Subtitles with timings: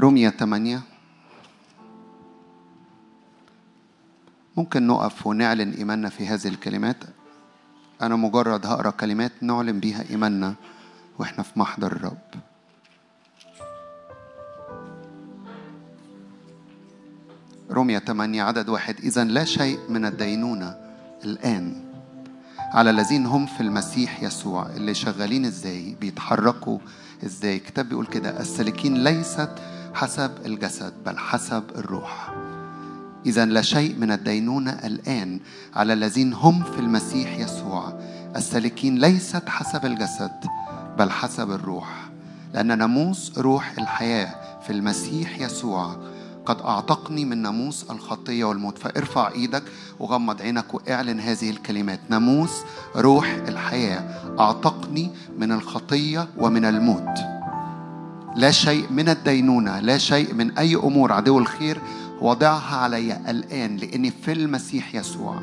[0.00, 0.82] رمية 8
[4.56, 6.96] ممكن نقف ونعلن إيماننا في هذه الكلمات.
[8.02, 10.54] أنا مجرد هقرأ كلمات نعلن بيها إيماننا
[11.18, 12.18] وإحنا في محضر الرب.
[17.70, 18.96] رمية 8 عدد واحد.
[18.98, 20.76] إذا لا شيء من الدينونة
[21.24, 21.84] الآن.
[22.58, 26.78] على الذين هم في المسيح يسوع اللي شغالين إزاي بيتحركوا
[27.24, 27.56] إزاي.
[27.56, 29.50] الكتاب بيقول كده السالكين ليست
[29.94, 32.34] حسب الجسد بل حسب الروح.
[33.26, 35.40] إذا لا شيء من الدينونة الآن
[35.74, 38.00] على الذين هم في المسيح يسوع.
[38.36, 40.44] السالكين ليست حسب الجسد
[40.98, 42.10] بل حسب الروح.
[42.54, 45.96] لأن ناموس روح الحياة في المسيح يسوع.
[46.46, 48.78] قد أعتقني من ناموس الخطية والموت.
[48.78, 49.62] فارفع إيدك
[49.98, 52.00] وغمض عينك واعلن هذه الكلمات.
[52.08, 52.62] ناموس
[52.96, 54.02] روح الحياة.
[54.40, 57.29] أعتقني من الخطية ومن الموت.
[58.36, 61.80] لا شيء من الدينونة لا شيء من أي أمور عدو الخير
[62.20, 65.40] وضعها علي الآن لأني في المسيح يسوع.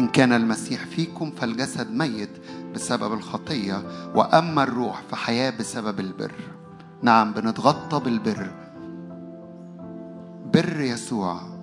[0.00, 2.30] إن كان المسيح فيكم فالجسد ميت
[2.74, 3.82] بسبب الخطية
[4.14, 6.32] وأما الروح فحياة بسبب البر.
[7.02, 8.50] نعم بنتغطى بالبر.
[10.54, 11.53] بر يسوع.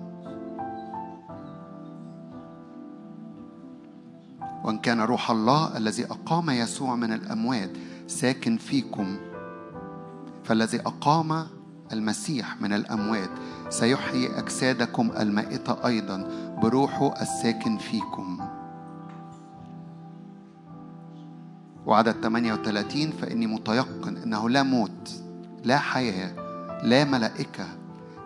[4.64, 7.70] وإن كان روح الله الذي أقام يسوع من الأموات
[8.06, 9.16] ساكن فيكم
[10.44, 11.46] فالذي أقام
[11.92, 13.30] المسيح من الأموات
[13.68, 16.28] سيحيي أجسادكم المائتة أيضا
[16.62, 18.40] بروحه الساكن فيكم.
[21.86, 25.10] وعدد 38 فإني متيقن أنه لا موت
[25.64, 26.32] لا حياة
[26.82, 27.64] لا ملائكة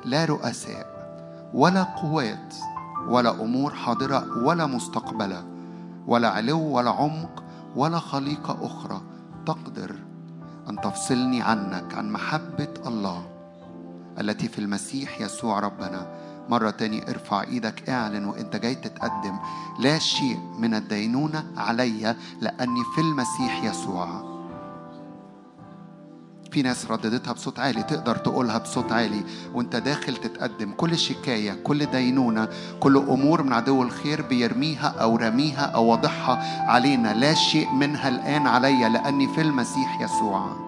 [0.05, 0.97] لا رؤساء
[1.55, 2.55] ولا قوات
[3.09, 5.56] ولا أمور حاضرة ولا مستقبلة.
[6.07, 7.45] ولا علو ولا عمق
[7.77, 9.01] ولا خليقة أخرى
[9.47, 9.97] تقدر
[10.69, 13.27] أن تفصلني عنك عن محبة الله
[14.21, 16.07] التي في المسيح يسوع ربنا.
[16.49, 19.39] مرة تاني ارفع إيدك اعلن وأنت جاي تتقدم.
[19.78, 24.35] لا شيء من الدينونة علي لأني في المسيح يسوع.
[26.51, 29.25] في ناس رددتها بصوت عالي تقدر تقولها بصوت عالي
[29.55, 30.73] وانت داخل تتقدم.
[30.73, 32.49] كل شكاية كل دينونة
[32.81, 37.15] كل أمور من عدو الخير بيرميها أو رميها أو وضعها علينا.
[37.15, 40.67] لا شيء منها الآن علي لأني في المسيح يسوع.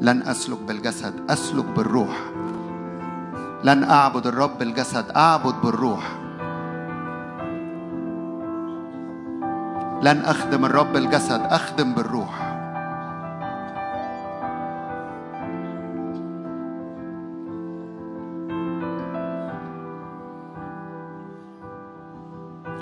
[0.00, 2.30] لن أسلك بالجسد أسلك بالروح.
[3.64, 6.23] لن أعبد الرب بالجسد أعبد بالروح.
[10.02, 12.54] لن أخدم الرب بالجسد أخدم بالروح.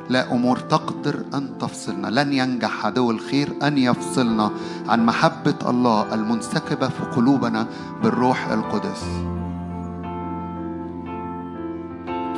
[0.08, 4.50] لا أمور تقدر أن تفصلنا لن ينجح عدو الخير أن يفصلنا
[4.88, 7.66] عن محبة الله المنسكبة في قلوبنا
[8.02, 9.04] بالروح القدس.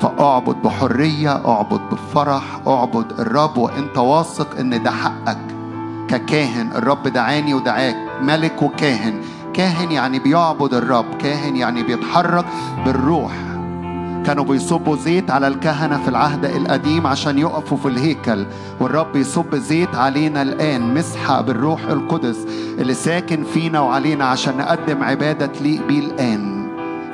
[0.00, 5.38] فأعبد بحرية أعبد بفرح أعبد الرب وأنت واثق أن ده حقك.
[6.08, 7.96] ككاهن الرب دعاني ودعاك.
[8.22, 9.20] ملك وكاهن.
[9.54, 12.44] كاهن يعني بيعبد الرب كاهن يعني بيتحرك
[12.84, 13.32] بالروح.
[14.26, 18.46] كانوا بيصبوا زيت على الكهنة في العهد القديم عشان يقفوا في الهيكل
[18.80, 22.46] والرب يصب زيت علينا الآن مسحة بالروح القدس
[22.78, 26.63] اللي ساكن فينا وعلينا عشان نقدم عبادة تليق بيه الآن.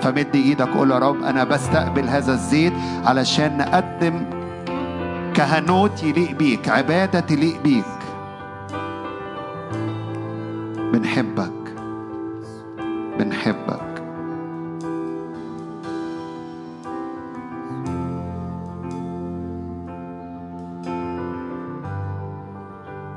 [0.02, 2.72] فمد إيدك قول يا رب أنا بستقبل هذا الزيت
[3.04, 4.24] علشان نقدم
[5.34, 7.84] كهنوت يليق بيك عبادة تليق بيك.
[10.92, 11.52] بنحبك
[13.18, 13.90] بنحبك.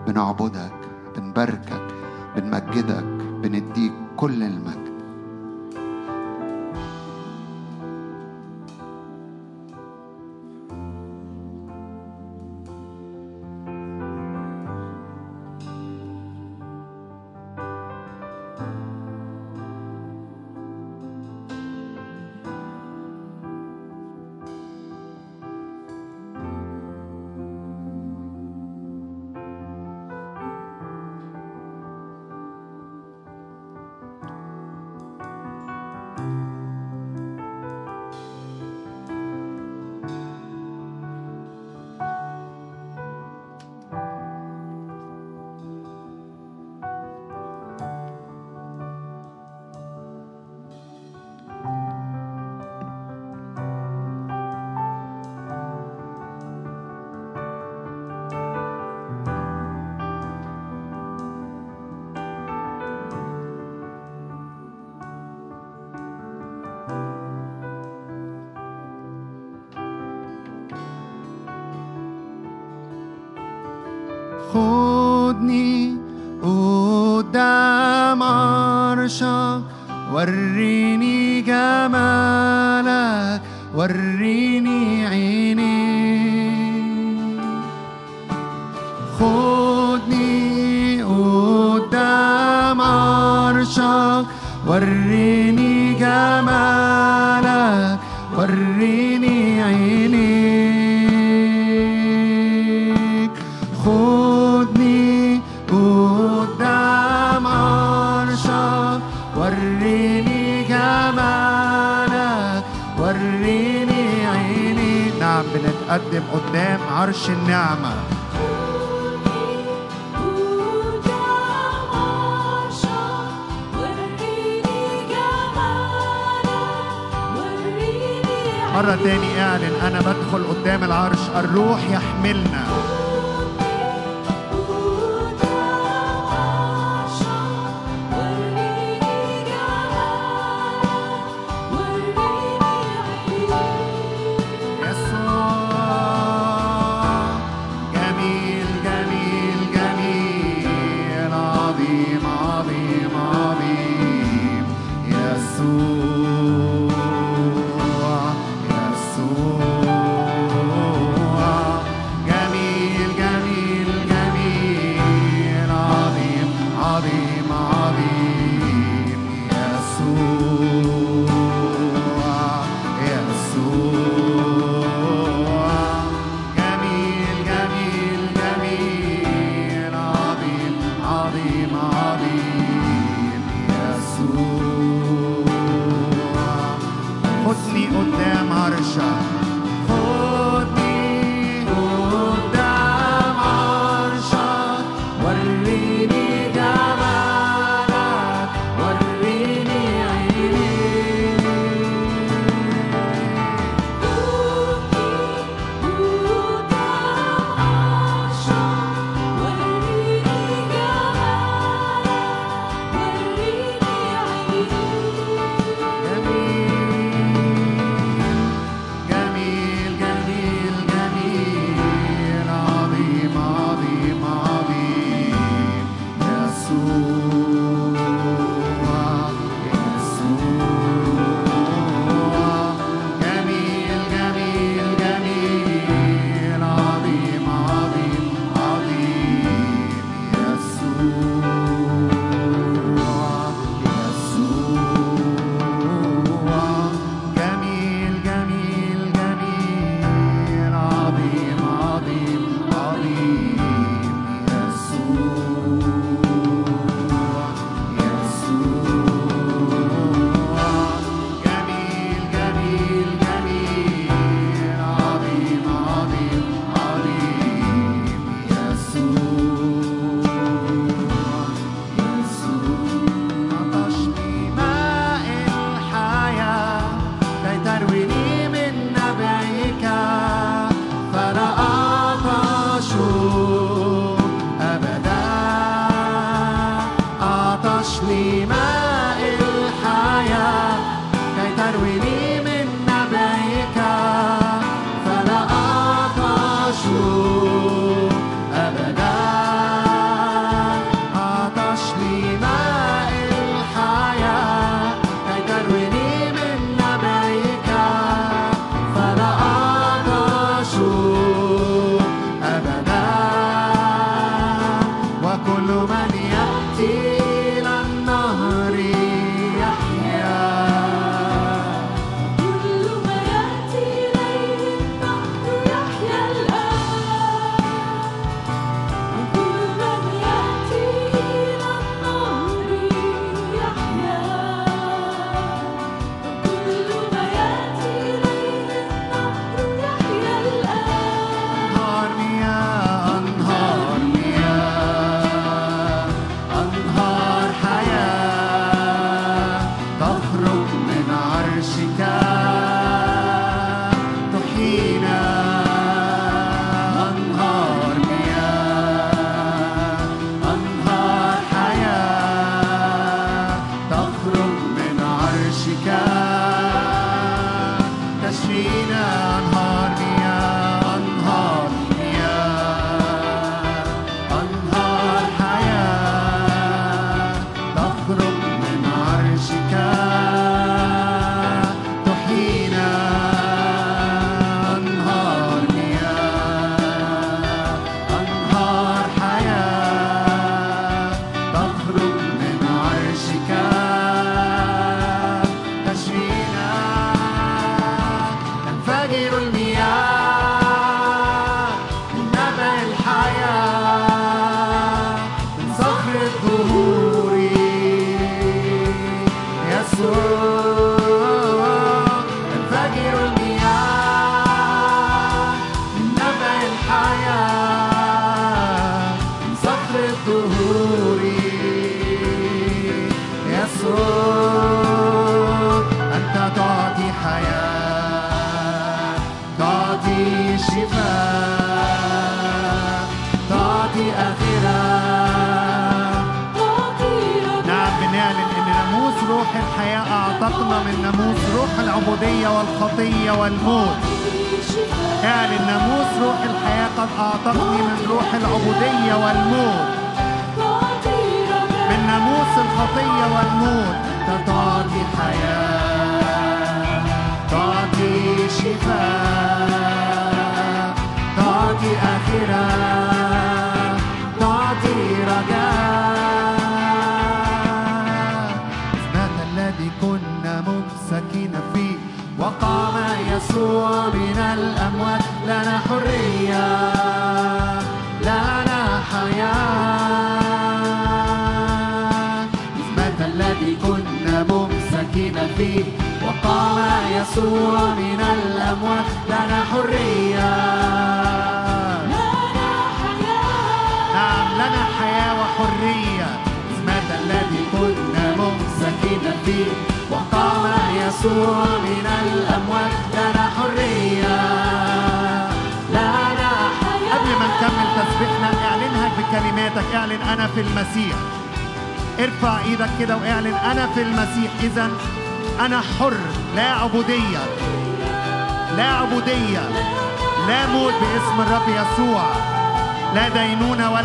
[0.08, 0.74] بنعبدك
[1.18, 1.88] بنباركك
[2.36, 3.04] بنمجدك
[3.44, 4.83] بنديك كل المجد.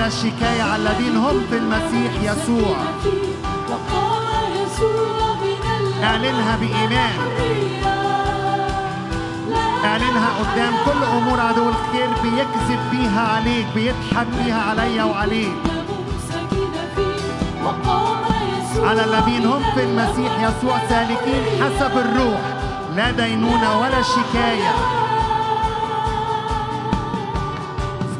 [0.08, 2.76] ولا شكاية على الذين هم في المسيح يسوع.
[6.02, 7.18] اعلنها بإيمان.
[9.84, 15.56] اعلنها قدام كل أمور عدو الخير بيكذب بيها عليك بيضحك بيها عليا وعليك.
[18.82, 22.40] على الذين هم في المسيح يسوع سالكين حسب الروح
[22.96, 24.74] لا دينونة ولا شكاية.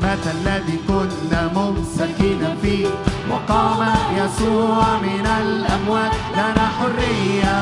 [0.08, 2.86] مات الذي كنا ممسكين فيه.
[3.30, 6.12] وقام يسوع من الأموات.
[6.32, 7.58] لنا حرية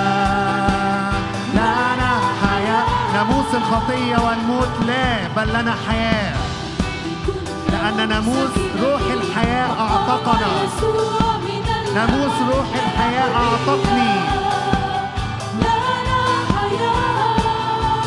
[1.54, 2.10] لنا
[2.42, 2.84] حياة.
[3.14, 4.68] ناموس الخطية والموت.
[4.86, 6.36] لا بل لنا حياة.
[7.72, 10.50] لأن ناموس روح الحياة أعتقنا
[11.94, 14.12] ناموس روح الحياة أعتقني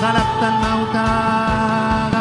[0.01, 2.18] غلبت الموتى.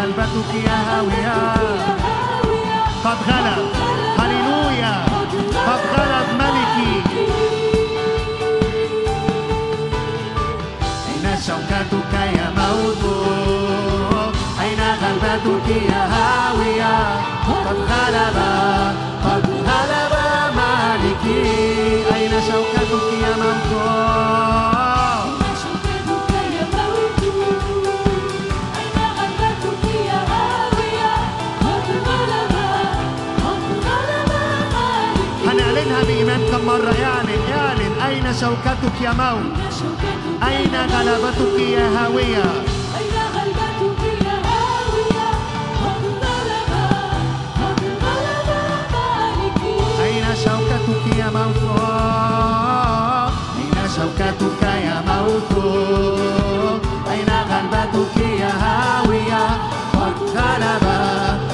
[0.00, 1.54] غلبتك يا هاوية؟
[3.04, 3.72] قد غلب.
[4.18, 5.09] هللويا.
[5.66, 6.92] قد غلب ملكي.
[11.08, 13.02] أين شوكتك يا موت؟
[14.60, 16.96] أين غلبتك يا هاوية؟
[17.48, 18.38] قد غلب
[19.24, 20.14] قد غلب
[20.56, 21.69] مالكي.
[38.30, 39.74] أين شوكتك يا موت
[40.48, 42.44] أين غلبتك يا هاوية؟
[42.98, 45.30] أين غلبتك يا هاوية؟
[45.82, 46.72] قد غلب
[47.60, 48.48] قد غلب
[48.94, 51.82] مالكي أين شوكتك يا موت؟
[53.58, 55.52] أين شوكتك يا موت؟
[57.10, 59.46] أين غلبتك يا هاوية؟
[59.92, 61.49] قد غلب قد غلب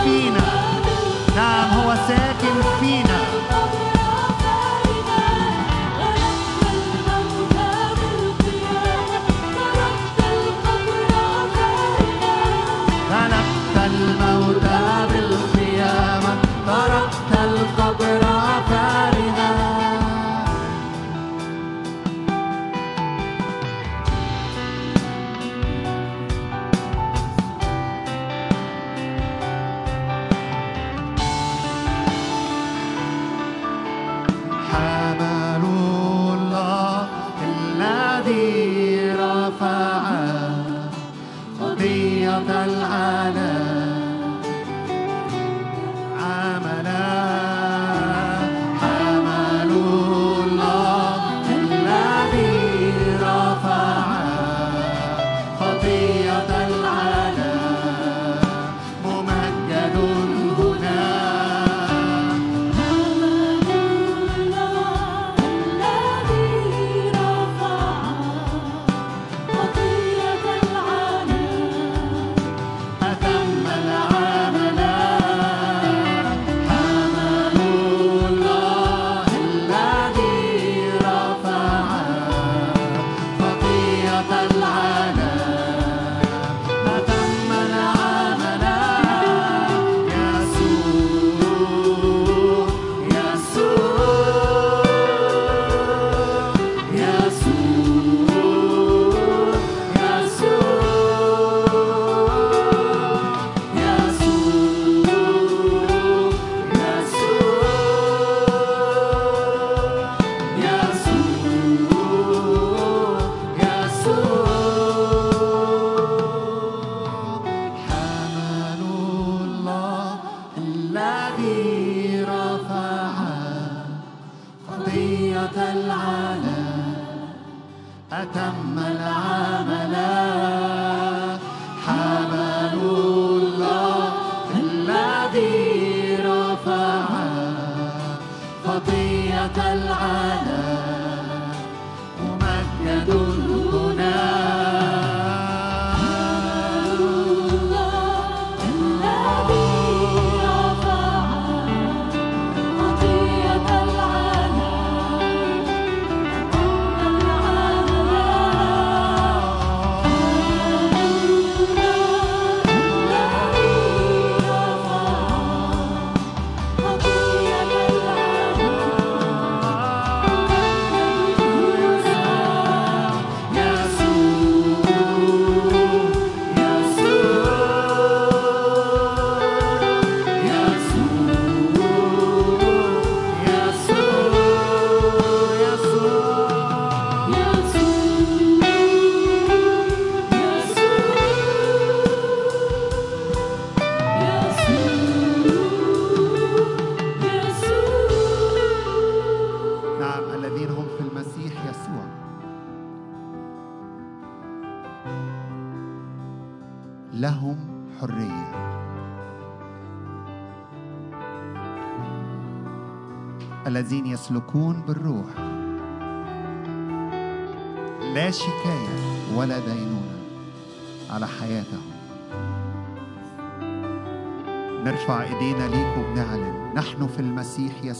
[0.00, 0.49] ساكن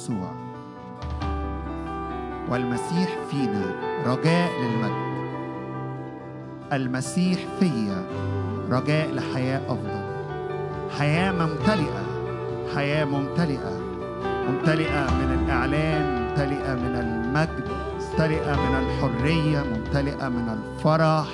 [0.01, 0.33] يسوع.
[2.51, 3.65] والمسيح فينا
[4.07, 5.11] رجاء للمجد.
[6.73, 8.05] المسيح فيا
[8.71, 10.01] رجاء لحياة أفضل.
[10.99, 12.03] حياة ممتلئة
[12.75, 13.81] حياة ممتلئة.
[14.25, 17.69] ممتلئة من الإعلان ممتلئة من المجد
[18.01, 21.27] ممتلئة من الحرية ممتلئة من الفرح.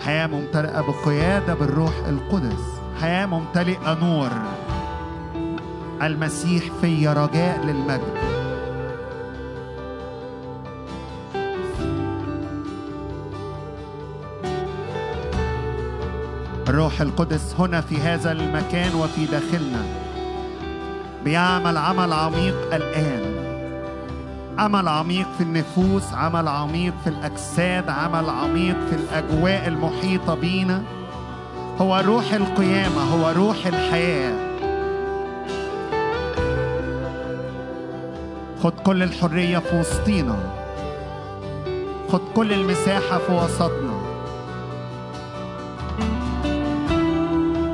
[0.00, 2.80] حياة ممتلئة بقيادة بالروح القدس.
[3.00, 4.30] حياة ممتلئة نور.
[6.02, 8.18] المسيح في رجاء للمجد.
[16.68, 19.82] الروح القدس هنا في هذا المكان وفي داخلنا.
[21.24, 23.38] بيعمل عمل عميق الآن.
[24.58, 30.82] عمل عميق في النفوس عمل عميق في الأجساد عمل عميق في الأجواء المحيطة بينا.
[31.78, 34.47] هو روح القيامة هو روح الحياة.
[38.62, 40.36] خد كل الحرية في وسطينا.
[42.12, 43.98] خد كل المساحة في وسطنا.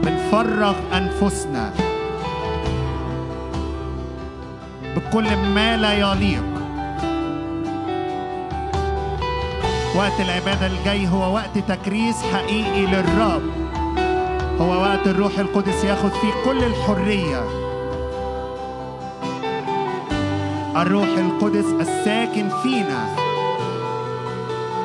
[0.02, 1.72] بنفرغ أنفسنا
[4.96, 6.44] بكل ما لا يليق.
[9.96, 13.42] وقت العبادة الجاي هو وقت تكريس حقيقي للرب.
[14.60, 17.63] هو وقت الروح القدس ياخد فيه كل الحرية.
[20.76, 23.16] الروح القدس الساكن فينا.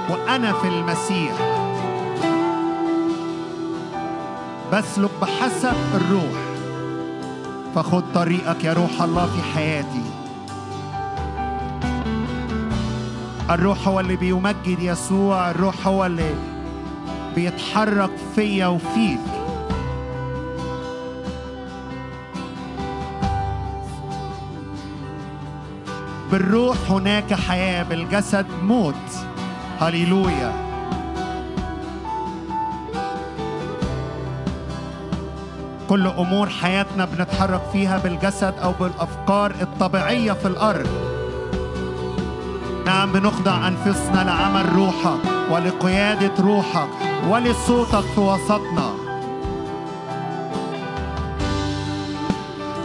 [0.10, 1.34] وأنا في المسيح.
[4.74, 6.40] بسلك بحسب الروح.
[7.76, 10.04] فخد طريقك يا روح الله في حياتي.
[13.50, 15.52] الروح هو اللي بيمجد يسوع.
[15.52, 16.36] الروح هو اللي
[17.36, 19.39] بيتحرك فيا وفيك.
[26.32, 28.96] بالروح هناك حياة بالجسد موت.
[29.80, 30.54] هللويا.
[35.90, 40.88] كل أمور حياتنا بنتحرك فيها بالجسد أو بالأفكار الطبيعية في الأرض.
[42.86, 45.20] نعم بنخضع أنفسنا لعمل روحك
[45.52, 46.90] ولقيادة روحك
[47.30, 48.94] ولصوتك في وسطنا.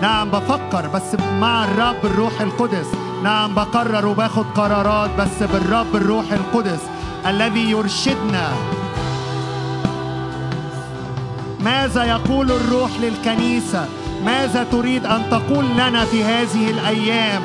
[0.03, 3.04] نعم بفكر بس مع الرب الروح القدس.
[3.25, 6.81] نعم بقرر وباخد قرارات بس بالرب الروح القدس
[7.27, 8.53] الذي يرشدنا.
[11.61, 13.89] ماذا يقول الروح للكنيسة؟
[14.25, 17.43] ماذا تريد أن تقول لنا في هذه الأيام؟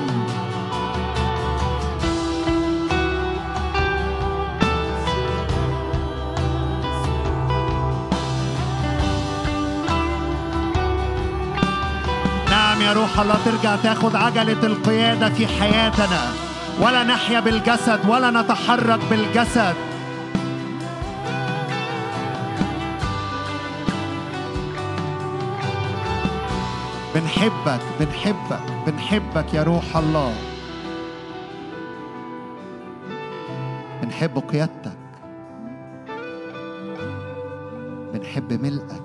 [13.10, 16.22] الروح الله ترجع تاخد عجلة القيادة في حياتنا.
[16.82, 19.76] ولا نحيا بالجسد ولا نتحرك بالجسد.
[27.16, 30.34] بنحبك بنحبك بنحبك يا روح الله.
[34.02, 35.00] بنحب قيادتك.
[38.14, 39.04] بنحب ملئك.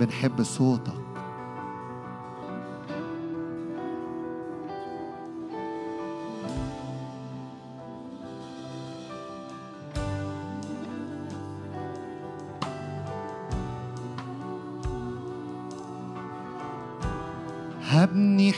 [0.00, 1.01] بنحب صوتك.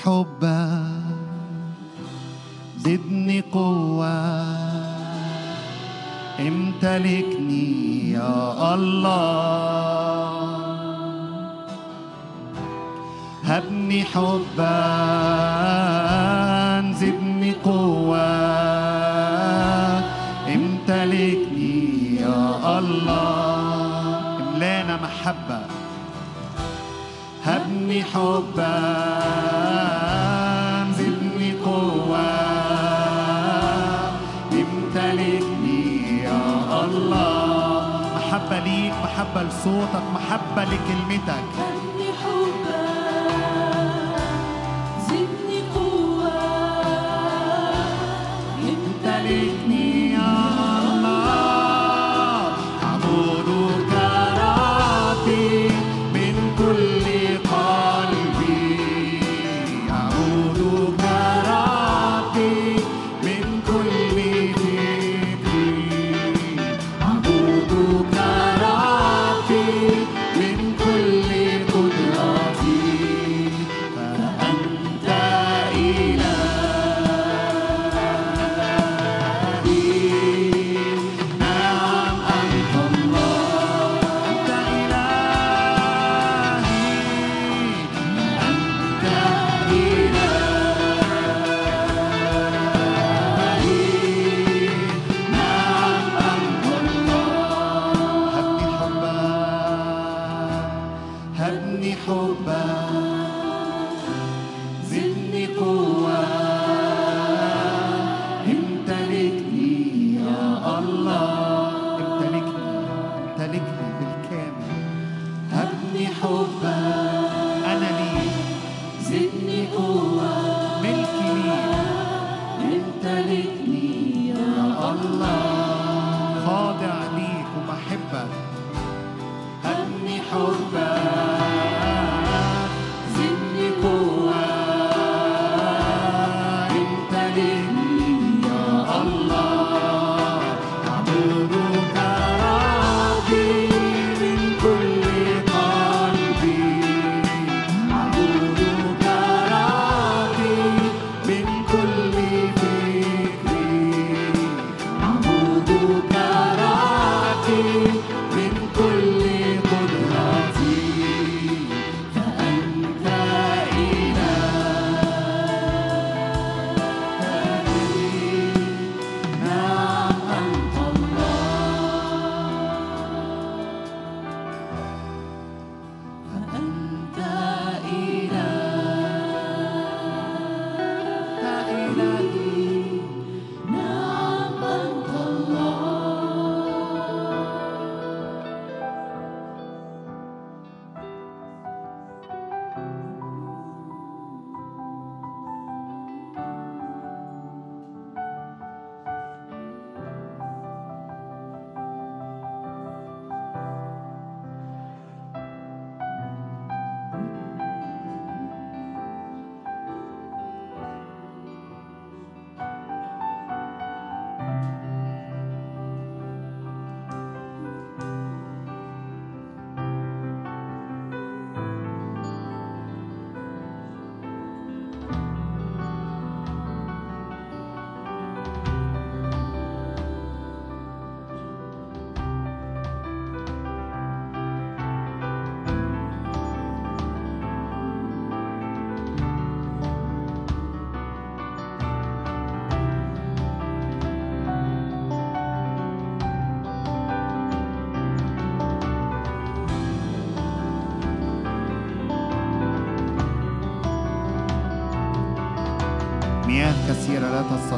[0.04, 0.63] حبك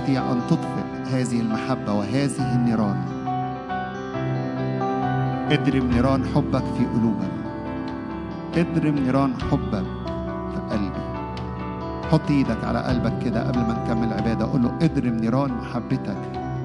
[0.06, 2.96] تستطيع أن تطفئ هذه المحبة وهذه النيران.
[5.50, 7.42] اضرب نيران حبك في قلوبنا.
[8.56, 9.86] اضرب نيران حبك
[10.52, 11.02] في قلبي.
[12.10, 14.46] حط إيدك على قلبك كده قبل ما نكمل عبادة.
[14.46, 16.22] قول له اضرب نيران محبتك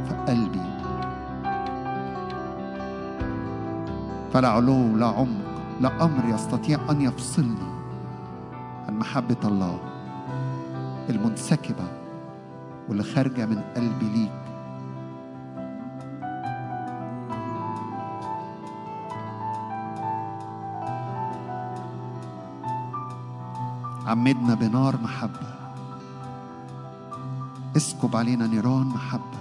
[0.08, 0.62] في قلبي.
[4.34, 5.42] فلا علو لا عمق
[5.82, 7.72] لا أمر يستطيع أن يفصلني
[8.88, 9.80] عن محبة الله
[11.10, 12.01] المنسكبة
[12.92, 14.32] واللي خارجة من قلبي ليك.
[24.08, 25.54] عمدنا بنار محبة.
[27.78, 29.41] اسكب علينا نيران محبة.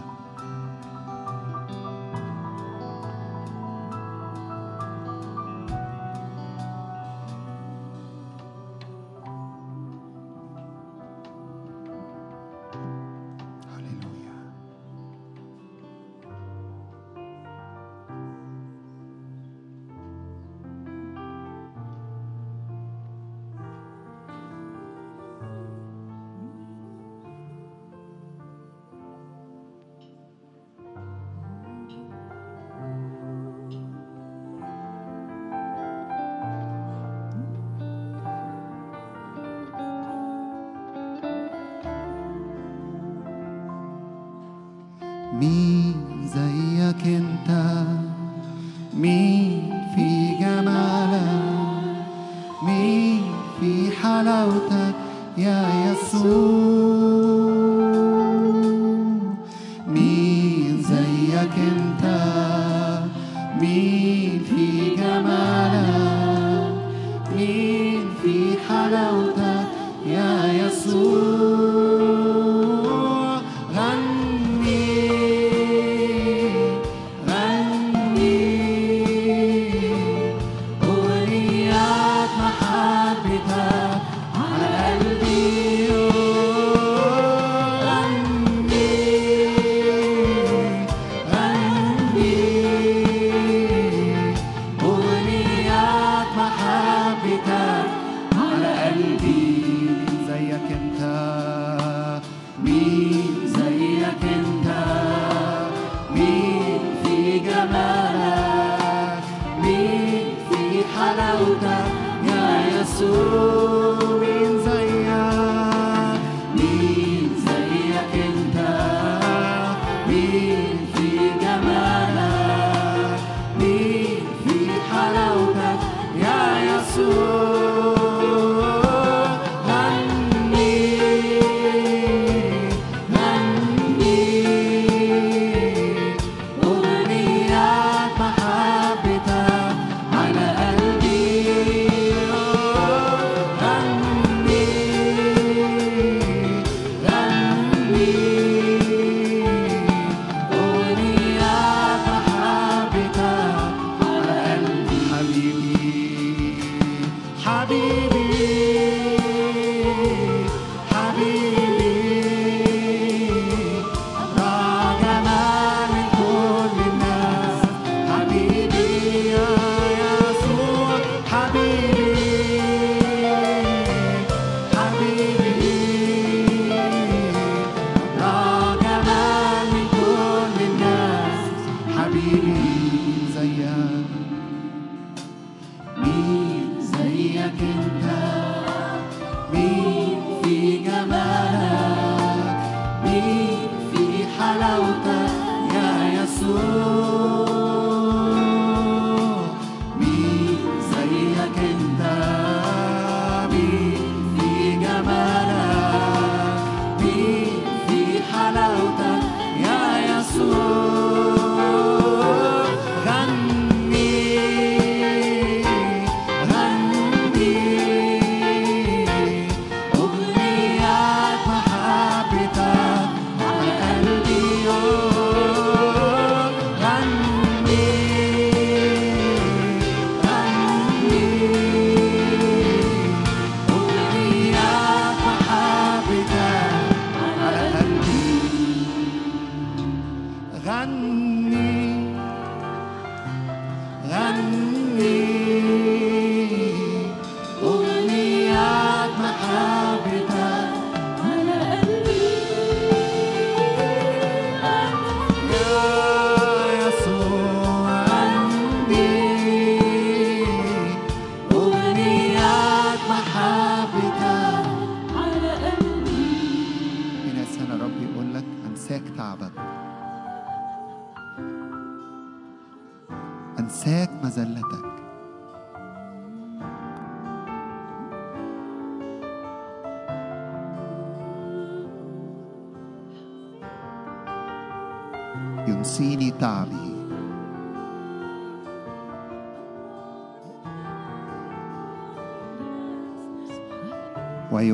[64.48, 65.59] في جمال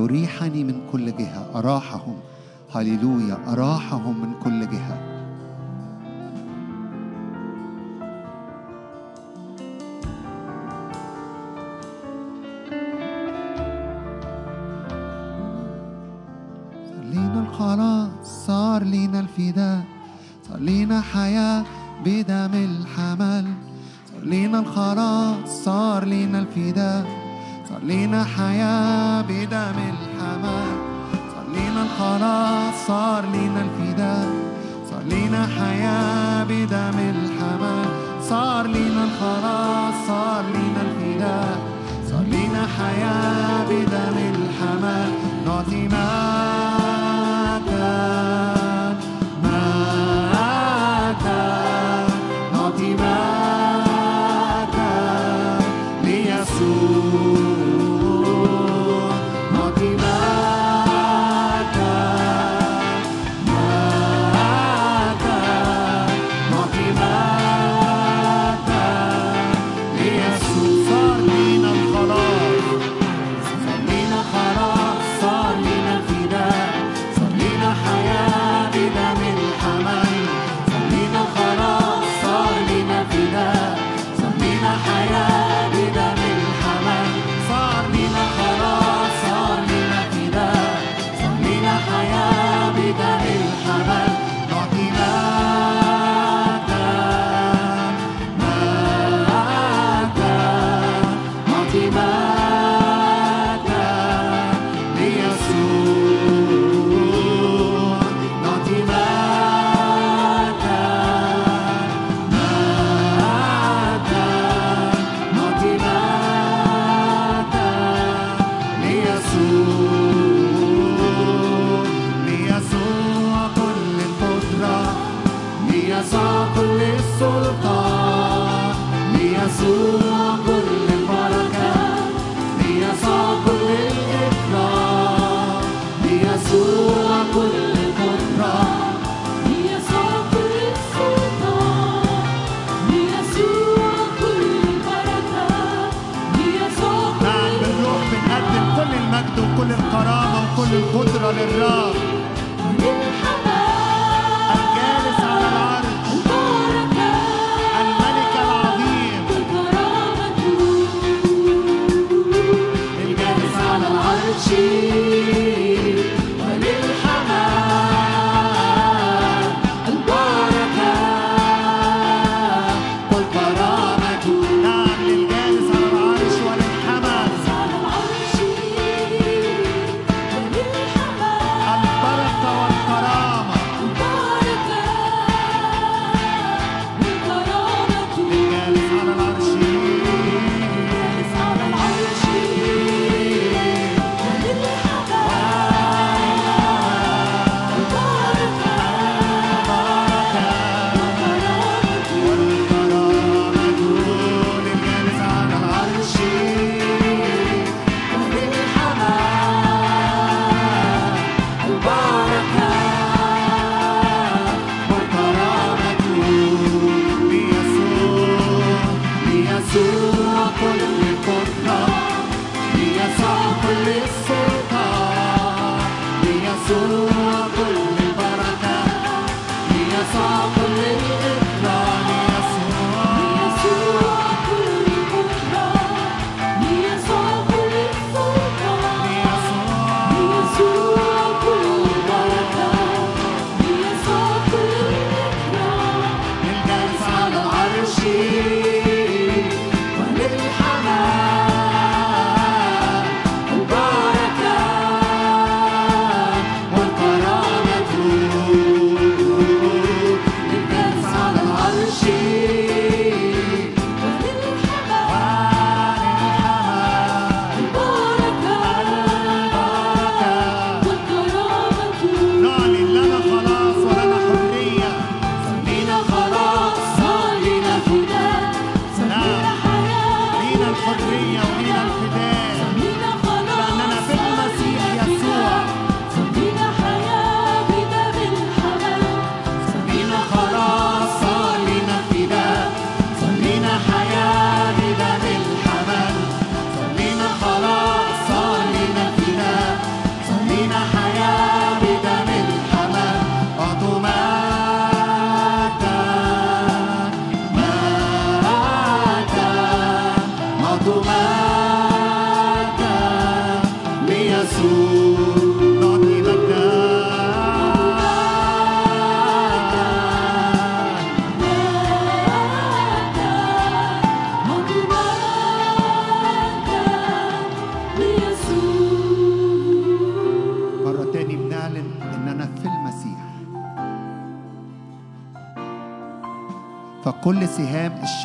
[0.06, 1.50] يريحني من كل جهة.
[1.54, 2.16] أراحهم.
[2.74, 3.38] هللويا.
[3.48, 5.15] أراحهم من كل جهة.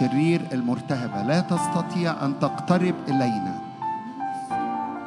[0.01, 3.61] الشرير المرتهبة لا تستطيع أن تقترب إلينا.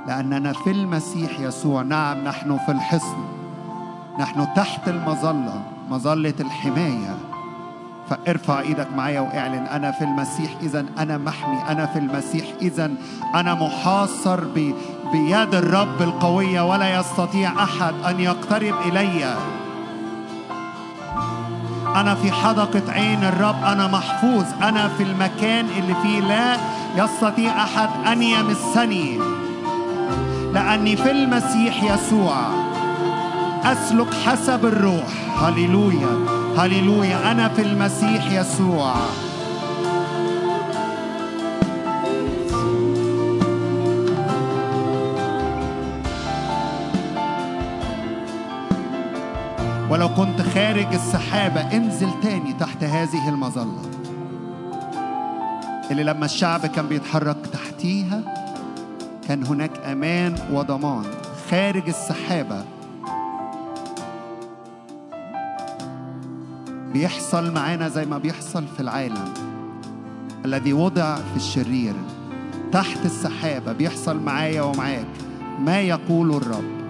[0.06, 3.24] لأننا في المسيح يسوع نعم نحن في الحصن.
[4.18, 7.16] نحن تحت المظلة مظلة الحماية.
[8.10, 12.90] فارفع إيدك معايا واعلن أنا في المسيح اذا أنا محمي أنا في المسيح اذا
[13.34, 14.44] أنا محاصر.
[15.12, 19.34] بيد الرب القوية ولا يستطيع أحد أن يقترب إلي.
[21.94, 26.56] أنا في حدقة عين الرب أنا محفوظ أنا في المكان اللي فيه لا
[26.96, 29.18] يستطيع أحد أن يمسني
[30.52, 32.36] لأني في المسيح يسوع.
[33.64, 35.42] أسلك حسب الروح.
[35.42, 36.18] هللويا
[36.58, 38.94] هللويا أنا في المسيح يسوع.
[49.90, 50.40] ولو كنت
[50.74, 53.90] خارج السحابة انزل تاني تحت هذه المظلة.
[55.90, 58.22] اللي لما الشعب كان بيتحرك تحتيها
[59.28, 61.04] كان هناك أمان وضمان
[61.50, 62.64] خارج السحابة.
[66.92, 69.34] بيحصل معانا زي ما بيحصل في العالم.
[70.44, 71.94] الذي وضع في الشرير
[72.72, 75.06] تحت السحابة بيحصل معايا ومعاك.
[75.60, 76.83] ما يقول الرب؟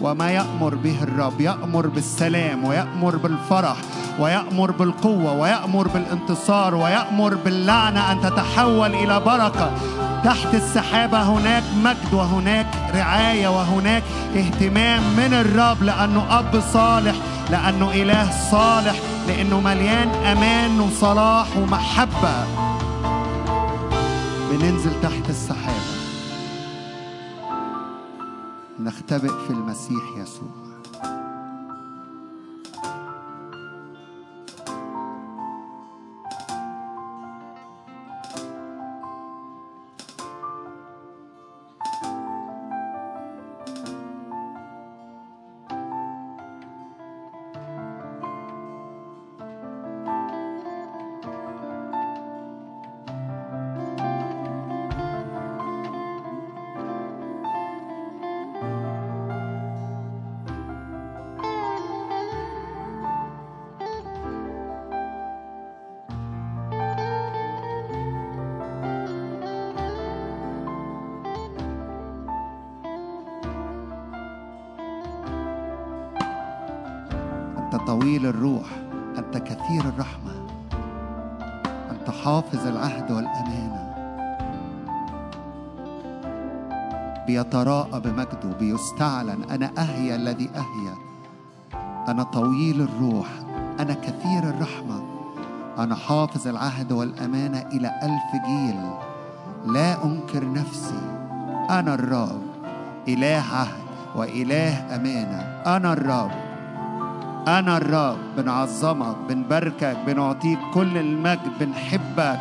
[0.00, 1.40] وما يأمر به الرب.
[1.40, 3.76] يأمر بالسلام ويأمر بالفرح
[4.18, 9.72] ويأمر بالقوة ويأمر بالانتصار ويأمر باللعنة أن تتحول إلى بركة.
[10.24, 14.02] تحت السحابة هناك مجد وهناك رعاية وهناك
[14.36, 17.14] اهتمام من الرب لأنه أب صالح
[17.50, 18.94] لأنه إله صالح
[19.28, 22.44] لأنه مليان أمان وصلاح ومحبة.
[24.50, 26.01] بننزل تحت السحابة.
[28.80, 30.71] نختبئ في المسيح يسوع.
[87.52, 90.94] بيتراءى بمجده بيستعلن أنا أهيا الذي أهيا
[92.08, 93.26] أنا طويل الروح
[93.80, 95.02] أنا كثير الرحمة.
[95.78, 98.80] أنا حافظ العهد والأمانة إلى ألف جيل.
[99.66, 101.00] لا أنكر نفسي
[101.70, 102.42] أنا الرب.
[103.08, 103.82] إله عهد
[104.16, 105.40] وإله أمانة
[105.76, 106.30] أنا الرب.
[107.48, 112.40] أنا الرب بنعظمك بنباركك بنعطيك كل المجد بنحبك.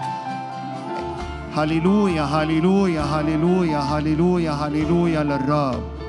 [1.53, 6.00] هللويا هللويا هللويا هللويا هللويا للرب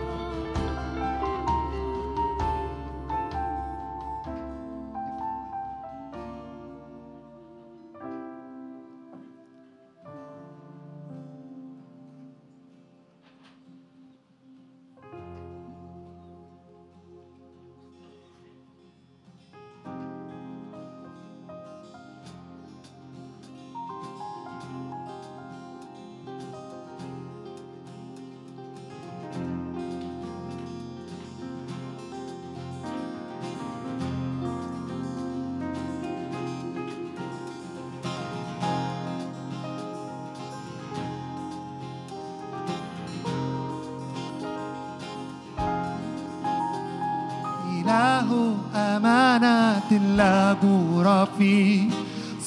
[50.62, 51.88] جور فيه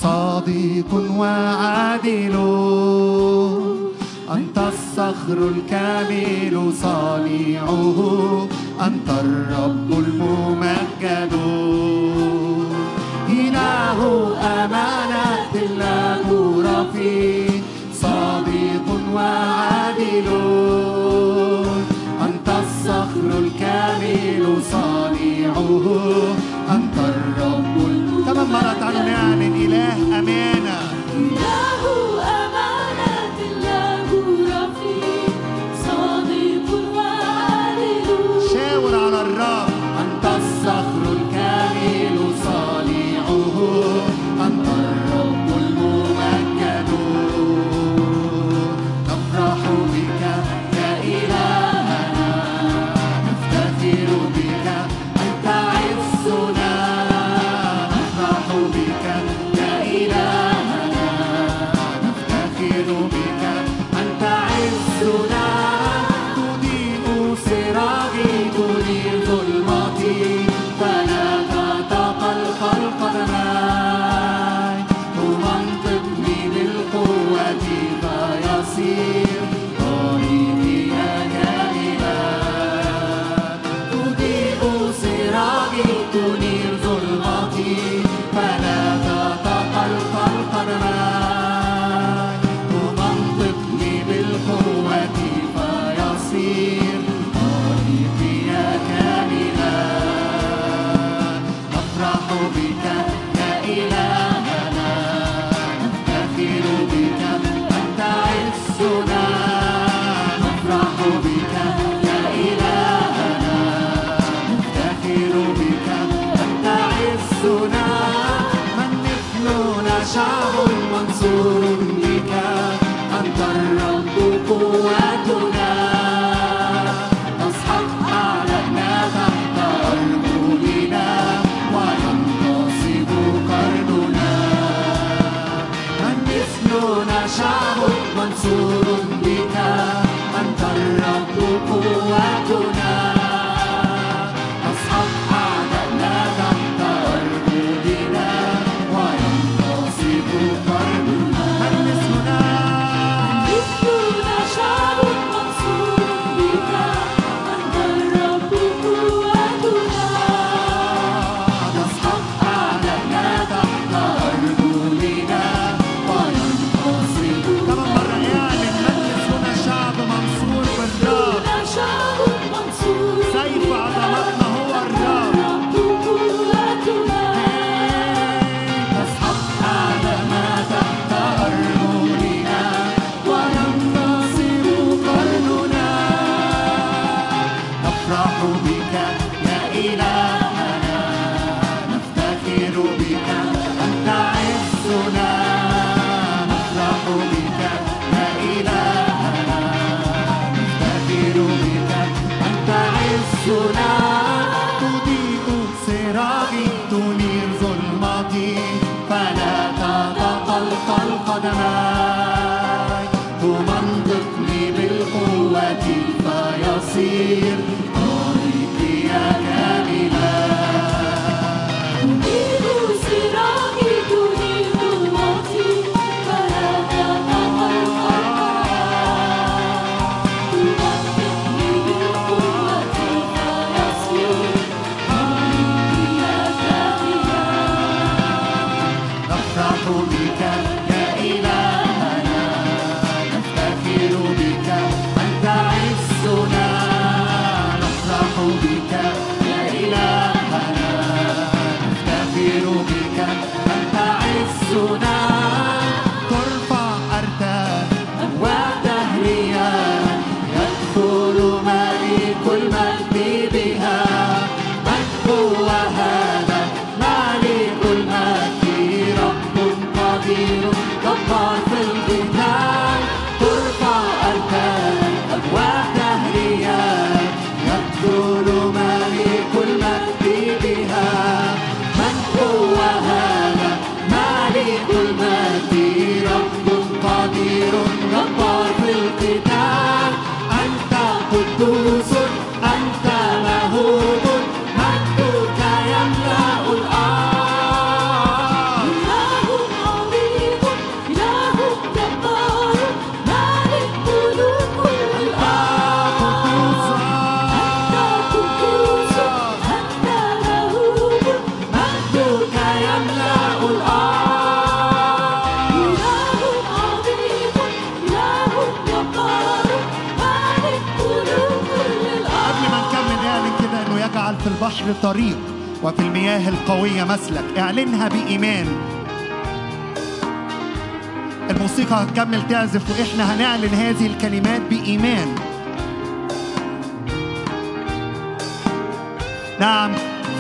[0.02, 2.36] صادق وعادل.
[4.32, 8.48] أنت الصخر الكامل صانعه
[8.82, 11.34] أنت الرب الممجد.
[13.30, 14.00] إله
[14.42, 15.54] أمانة
[16.30, 17.50] جور فيه
[17.94, 20.28] صادق وعادل.
[22.22, 25.86] أنت الصخر الكامل صانعه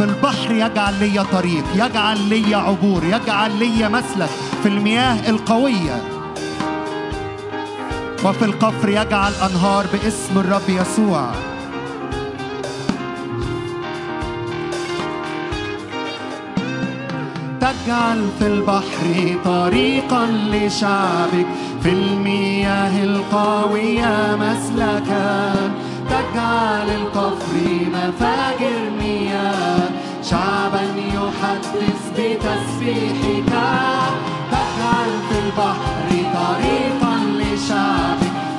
[0.05, 4.29] البحر يجعل لي طريق يجعل لي عبور يجعل لي مسلك
[4.63, 6.01] في المياه القوية.
[8.25, 11.31] وفي القفر يجعل أنهار باسم الرب يسوع.
[17.61, 21.47] تجعل في البحر طريقا لشعبك
[21.83, 25.55] في المياه القوية مسلكا.
[26.09, 27.55] تجعل القفر
[27.93, 29.94] مفاجر مياه
[30.29, 33.49] شعبا يحدث بتسبيحك.
[34.51, 38.54] تجعل في البحر طريقا لشعبك.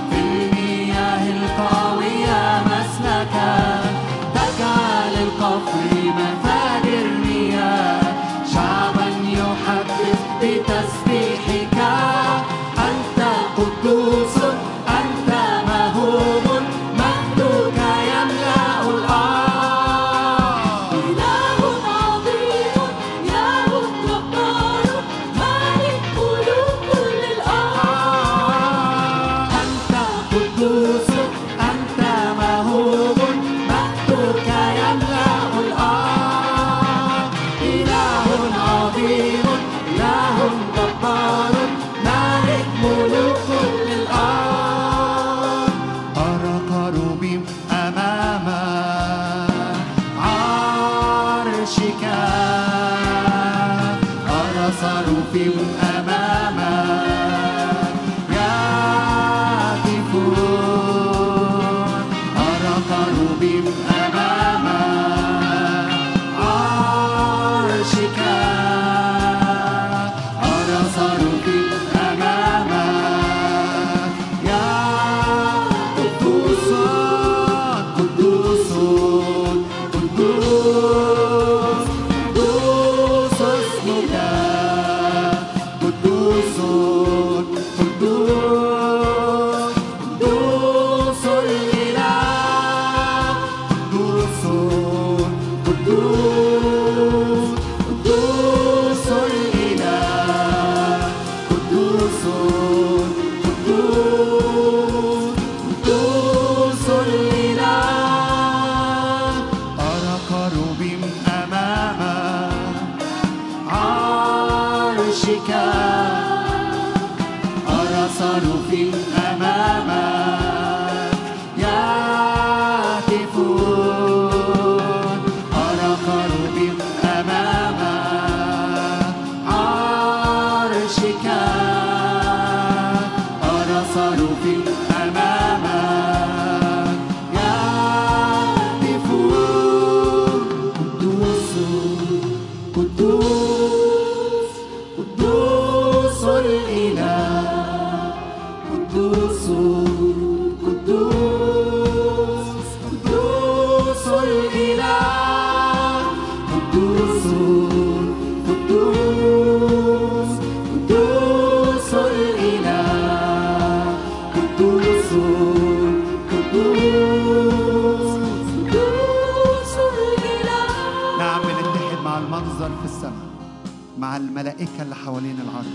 [174.36, 175.66] الملائكة اللي حوالين العرش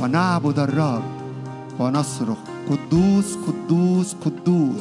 [0.00, 1.02] ونعبد الرب
[1.78, 2.38] ونصرخ
[2.70, 4.80] قدوس قدوس قدوس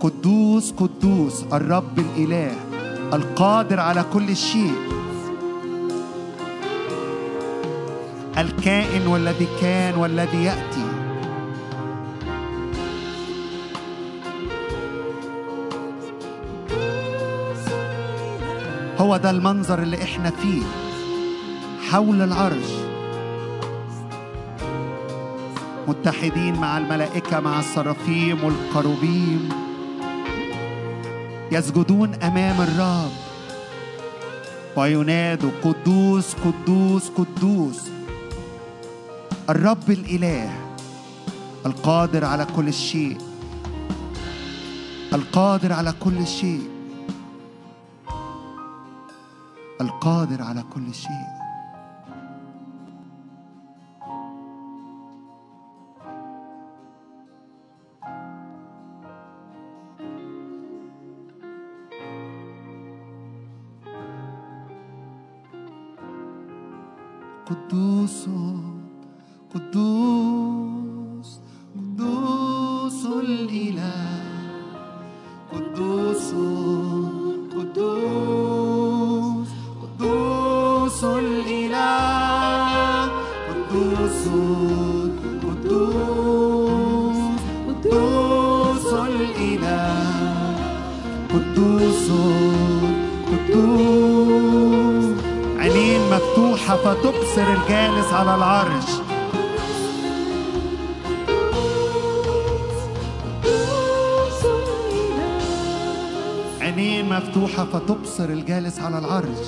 [0.00, 2.69] قدوس قدوس الرب الإله.
[3.14, 4.74] القادر على كل شيء.
[8.38, 10.86] الكائن والذي كان والذي يأتي.
[18.98, 20.62] هو ده المنظر اللي إحنا فيه
[21.90, 22.70] حول العرش.
[25.88, 29.69] متحدين مع الملائكة مع السرافيم والقروبيم.
[31.52, 33.10] يسجدون أمام الرب.
[34.76, 37.80] وينادوا قدوس قدوس قدوس.
[39.50, 40.56] الرب الإله
[41.66, 43.18] القادر على كل شيء.
[45.12, 46.70] القادر على كل شيء.
[49.80, 51.39] القادر على كل شيء.
[67.50, 68.28] قدوس
[69.54, 71.30] قدوس
[71.76, 74.22] قدوس الإله.
[75.52, 76.28] قدوس
[77.56, 79.48] قدوس
[79.82, 81.90] قدوس الإله.
[83.48, 84.22] قدوس
[85.44, 87.18] قدوس
[87.68, 89.90] قدوس الإله.
[91.34, 92.06] قدوس
[96.76, 98.84] فتبصر الجالس على العرش.
[106.60, 109.46] عينين مفتوحة فتبصر الجالس على العرش.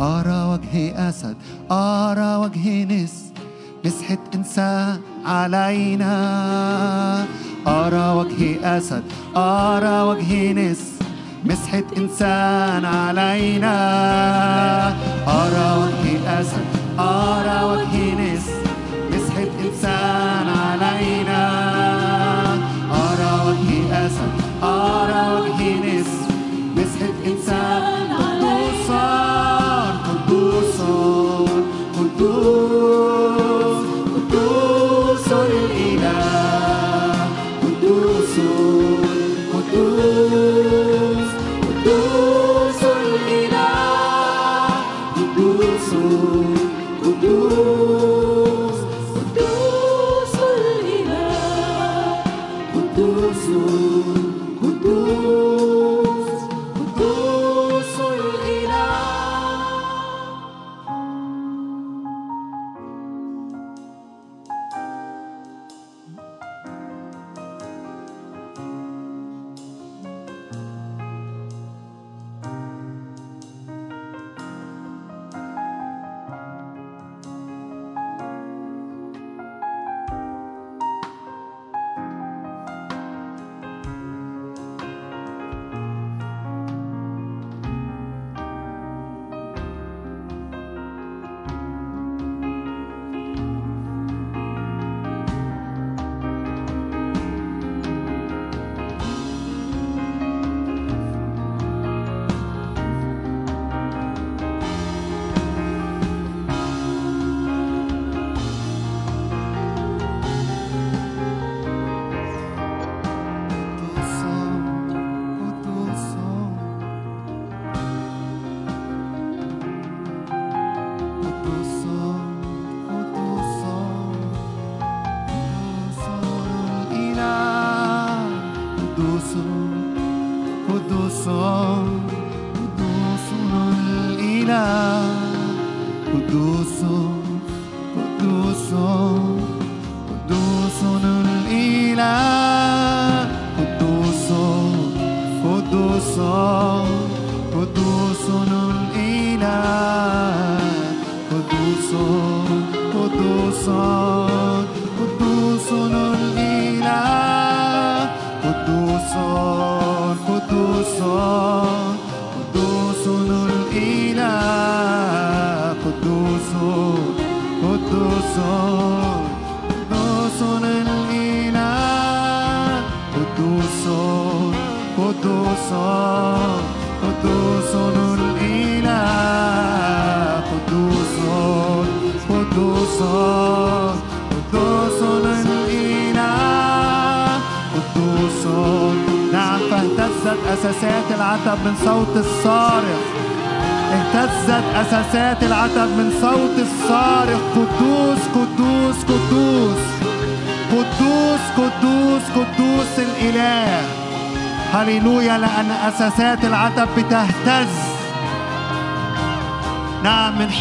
[0.00, 1.36] أرى وجه أسد
[1.70, 3.24] أرى وجه نس.
[3.84, 6.14] مسحة إنسان علينا.
[7.66, 9.02] أرى وجه أسد
[9.36, 10.99] أرى وجه نس.
[11.44, 13.76] مسحة إنسان علينا.
[15.28, 16.64] أرى وجه أسد
[16.98, 18.29] أرى وجه نس
[53.50, 53.99] Jesus.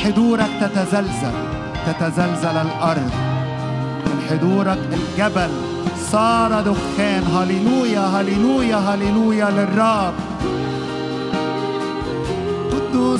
[0.04, 1.36] حضورك تتزلزل
[1.88, 3.12] تتزلزل الأرض.
[4.06, 5.50] من حضورك الجبل
[6.12, 7.24] صار دخان.
[7.24, 10.14] هللويا هللويا هللويا للرب.
[12.72, 13.20] قدوس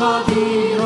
[0.00, 0.79] قدير.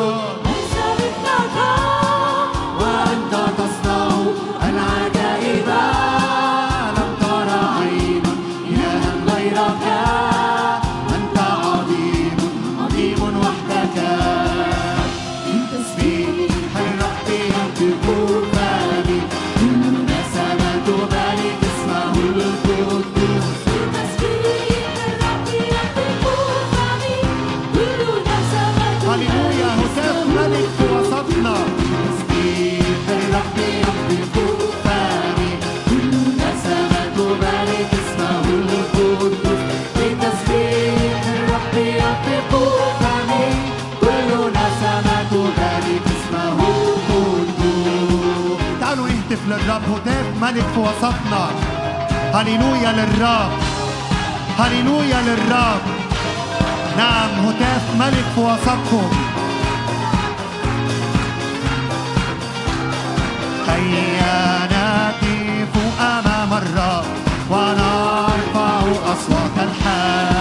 [49.64, 51.46] الرب هتاف ملك في وسطنا.
[52.34, 53.52] هللويا للرب.
[54.58, 55.80] هللويا للرب.
[56.98, 59.10] نعم هتاف ملك في وسطكم.
[63.68, 67.04] هيا نقف أمام الرب
[67.50, 68.80] ونرفع
[69.12, 70.33] أصوات الحال.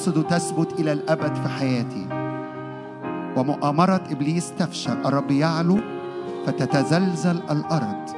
[0.00, 2.06] مقاصده تثبت إلى الأبد في حياتي.
[3.36, 4.96] ومؤامرة إبليس تفشل.
[5.06, 5.78] الرب يعلو
[6.46, 8.10] فتتزلزل الأرض.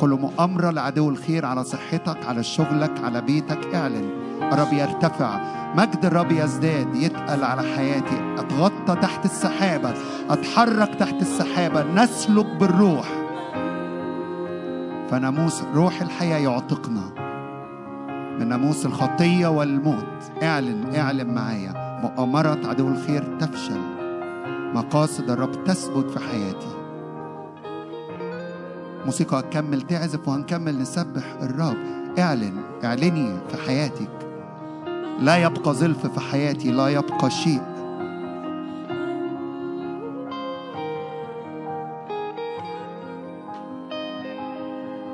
[0.00, 4.10] كل مؤامرة لعدو الخير على صحتك على شغلك على بيتك اعلن.
[4.52, 5.40] الرب يرتفع.
[5.74, 8.34] مجد الرب يزداد يتقل على حياتي.
[8.38, 9.94] أتغطى تحت السحابة.
[10.30, 11.82] أتحرك تحت السحابة.
[11.82, 13.08] نسلك بالروح.
[15.10, 17.27] فناموس روح الحياة يعتقنا.
[18.48, 20.06] ناموس الخطية والموت.
[20.42, 22.00] اعلن اعلن معايا.
[22.02, 23.80] مؤامرة عدو الخير تفشل.
[24.74, 26.74] مقاصد الرب تثبت في حياتي.
[29.06, 31.76] موسيقى هتكمل تعزف وهنكمل نسبح الرب.
[32.18, 34.10] اعلن اعلني في حياتك.
[35.20, 37.62] لا يبقى زلف في حياتي لا يبقى شيء.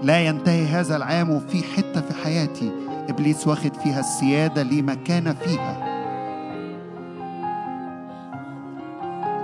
[0.02, 2.83] لا ينتهي هذا العام وفي حتة في حياتي.
[3.08, 5.94] إبليس واخد فيها السيادة ليه مكانة فيها.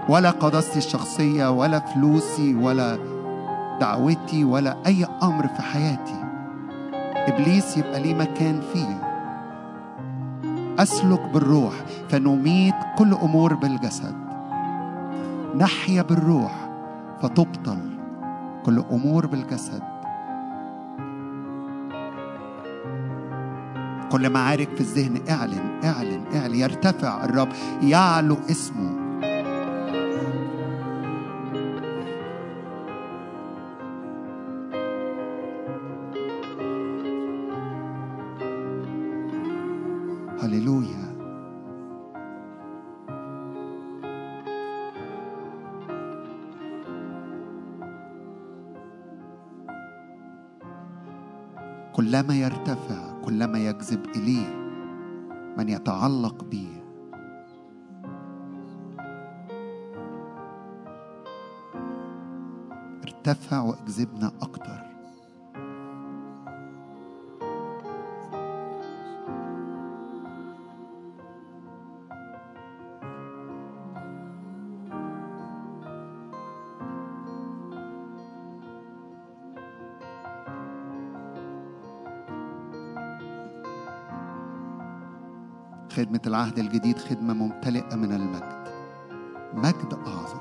[0.08, 2.98] ولا قداستي الشخصية ولا فلوسي ولا
[3.80, 6.24] دعوتي ولا أي أمر في حياتي.
[7.16, 9.00] إبليس يبقى ليه مكان فيه.
[10.78, 11.74] أسلك بالروح
[12.08, 14.14] فنميت كل أمور بالجسد.
[15.56, 16.52] نحيا بالروح
[17.22, 17.78] فتبطل
[18.66, 19.82] كل أمور بالجسد.
[24.10, 25.20] كل معارك في الذهن.
[25.30, 26.54] اعلن اعلن اعلن.
[26.54, 27.48] يرتفع الرب.
[27.82, 29.00] يعلو اسمه.
[40.42, 41.10] هللويا.
[51.92, 52.99] كلما يرتفع
[53.80, 54.46] يجذب إليه
[55.58, 56.68] من يتعلق به.
[63.04, 64.79] ارتفع واجذبنا أكتر.
[86.00, 88.68] خدمة العهد الجديد خدمة ممتلئة من المجد.
[89.54, 90.40] مجد أعظم.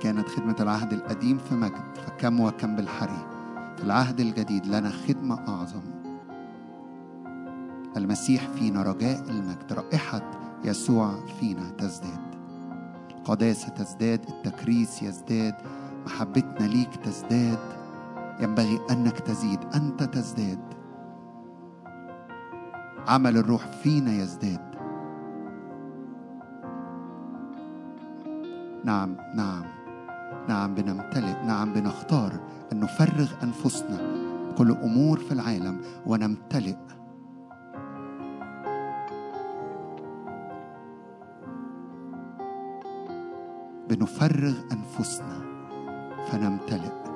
[0.00, 3.26] كانت خدمة العهد القديم في مجد فكم وكم بالحري.
[3.76, 5.82] في العهد الجديد لنا خدمة أعظم.
[7.96, 10.30] المسيح فينا رجاء المجد رائحة
[10.64, 12.34] يسوع فينا تزداد.
[13.10, 15.54] القداسة تزداد التكريس يزداد
[16.06, 17.58] محبتنا ليك تزداد.
[18.40, 20.71] ينبغي أنك تزيد أنت تزداد.
[23.08, 24.72] عمل الروح فينا يزداد.
[28.84, 29.64] نعم نعم
[30.48, 32.32] نعم بنمتلئ نعم بنختار
[32.72, 33.98] أن نفرغ أنفسنا
[34.58, 36.76] كل أمور في العالم ونمتلئ.
[43.88, 45.42] بنفرغ أنفسنا
[46.28, 47.11] فنمتلئ.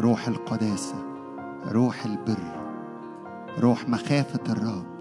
[0.00, 0.94] روح القداسة
[1.66, 2.60] روح البر
[3.58, 4.99] روح مخافة الرب.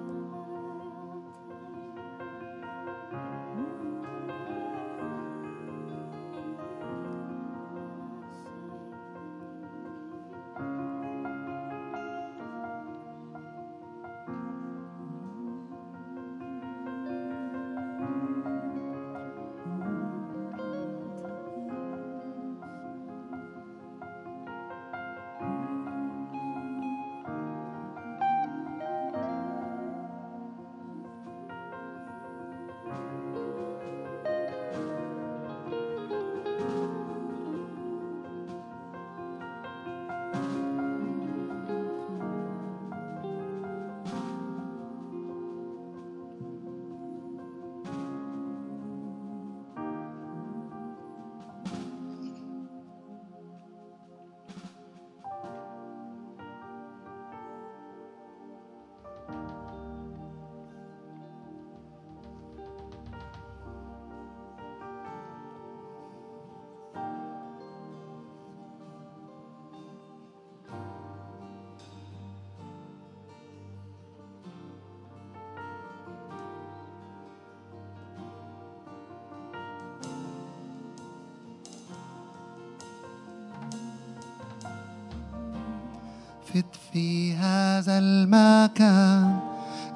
[86.54, 89.40] فت في هذا المكان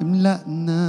[0.02, 0.83] املأنا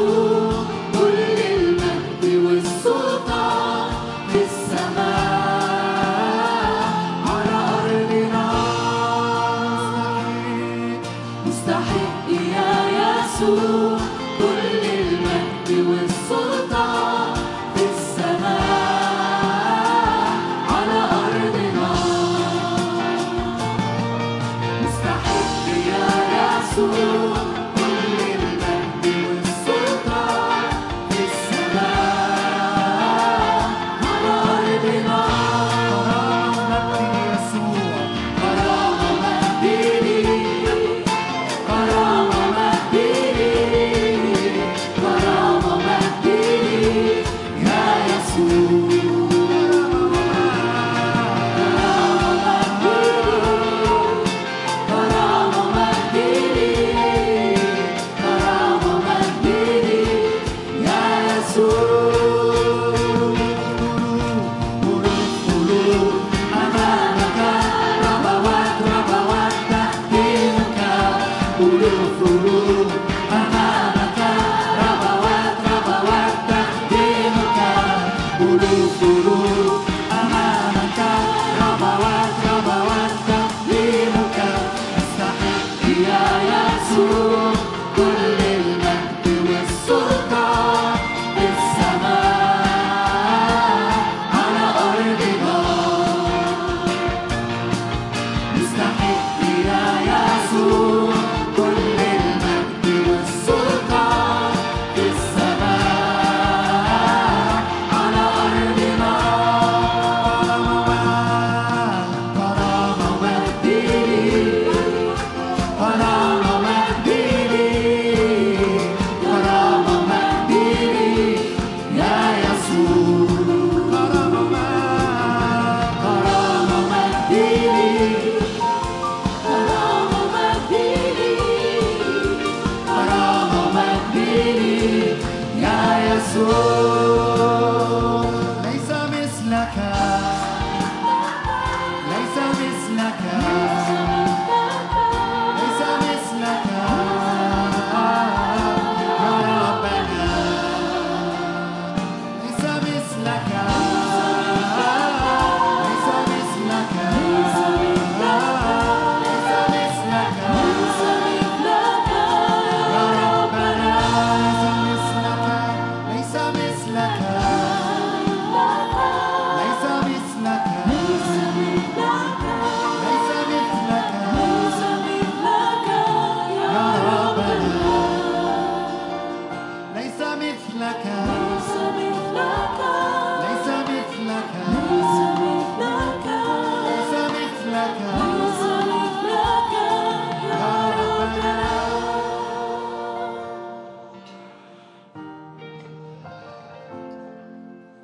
[0.00, 0.29] يسوع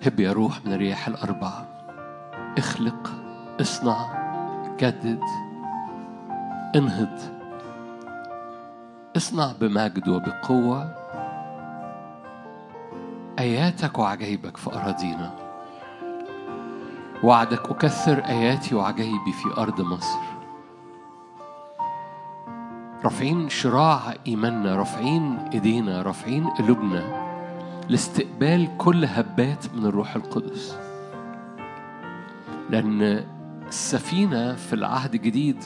[0.07, 1.67] هب يا روح من الرياح الأربعة
[2.59, 3.13] اخلق
[3.61, 4.07] اصنع
[4.81, 5.23] جدد.
[6.77, 7.19] انهض.
[9.17, 10.95] اصنع بمجد وبقوة.
[13.39, 15.35] آياتك وعجائبك في أراضينا.
[17.23, 20.21] وعدك أكثر آياتي وعجائبي في أرض مصر.
[23.05, 27.26] رافعين شراع إيماننا رافعين إيدينا رافعين قلوبنا.
[27.89, 30.79] لاستقبال كل هبات من الروح القدس.
[32.71, 33.25] لأن
[33.69, 35.57] السفينة في العهد الجديد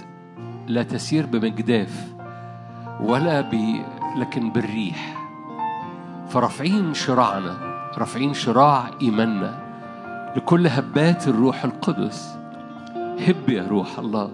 [0.66, 2.14] لا تسير بمجداف
[3.00, 3.54] ولا ب...
[4.16, 5.16] لكن بالريح.
[6.28, 7.56] فرافعين شراعنا
[7.98, 9.60] رافعين شراع إيماننا
[10.36, 12.38] لكل هبات الروح القدس.
[13.28, 14.30] هب يا روح الله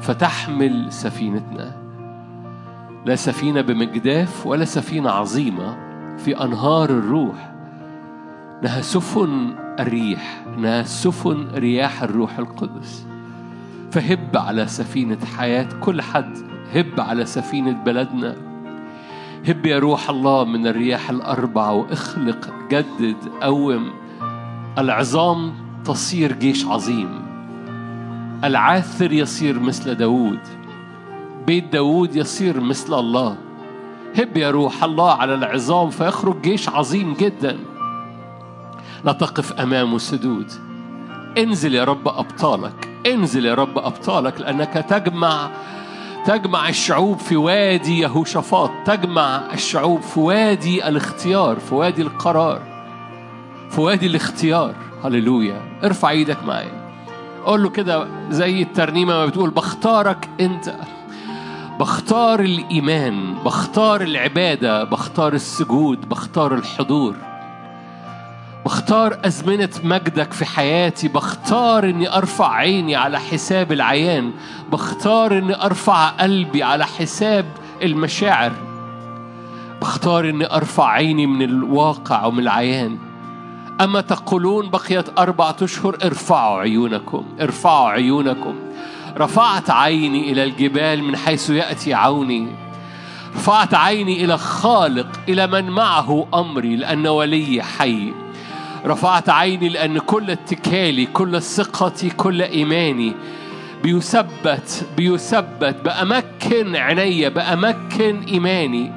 [0.00, 1.76] فتحمل سفينتنا.
[3.06, 5.89] لا سفينة بمجداف ولا سفينة عظيمة
[6.24, 7.52] في أنهار الروح.
[8.62, 13.06] إنها سفن الريح إنها سفن رياح الروح القدس.
[13.92, 16.36] فهب على سفينة حياة كل حد
[16.74, 18.36] هب على سفينة بلدنا.
[19.48, 23.90] هب يا روح الله من الرياح الأربع واخلق جدد قوم.
[24.78, 25.52] العظام
[25.84, 27.08] تصير جيش عظيم.
[28.44, 30.40] العاثر يصير مثل داود
[31.46, 33.36] بيت داود يصير مثل الله.
[34.18, 37.58] هب يا روح الله على العظام فيخرج جيش عظيم جدا.
[39.04, 40.52] لا تقف أمامه سدود
[41.38, 42.88] انزل يا رب أبطالك.
[43.06, 45.50] انزل يا رب أبطالك لأنك تجمع
[46.26, 48.70] تجمع الشعوب في وادي يهوشافاط.
[48.86, 52.62] تجمع الشعوب في وادي الاختيار في وادي القرار
[53.70, 54.74] في وادي الاختيار.
[55.04, 55.62] هللويا.
[55.84, 56.90] ارفع إيدك معايا.
[57.44, 60.74] قول له كده زي الترنيمة ما بتقول بختارك أنت.
[61.80, 67.16] بختار الإيمان بختار العبادة بختار السجود بختار الحضور.
[68.64, 74.32] بختار أزمنة مجدك في حياتي بختار إني أرفع عيني على حساب العيان
[74.72, 77.46] بختار إني أرفع قلبي على حساب
[77.82, 78.52] المشاعر.
[79.80, 82.98] بختار إني أرفع عيني من الواقع ومن العيان.
[83.80, 88.54] أما تقولون بقيت أربعة أشهر ارفعوا عيونكم ارفعوا عيونكم.
[89.18, 92.48] رفعت عيني إلى الجبال من حيث يأتي عوني.
[93.36, 98.12] رفعت عيني إلى خالق إلى من معه أمري لأن ولي حي.
[98.86, 103.12] رفعت عيني لأن كل اتكالي كل ثقتي كل إيماني
[103.82, 108.92] بيثبت بيثبت بأمكن عيني بأمكن إيماني.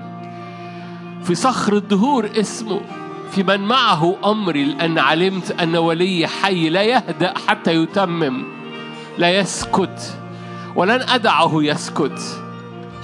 [1.23, 2.81] في صخر الدهور اسمه
[3.31, 8.62] في من معه أمري لأن علمت أن ولي حي لا يهدأ حتى يتمم.
[9.17, 10.17] لا يسكت
[10.75, 12.21] ولن أدعه يسكت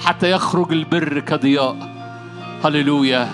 [0.04, 1.76] حتى يخرج البر كضياء.
[2.64, 3.28] هللويا.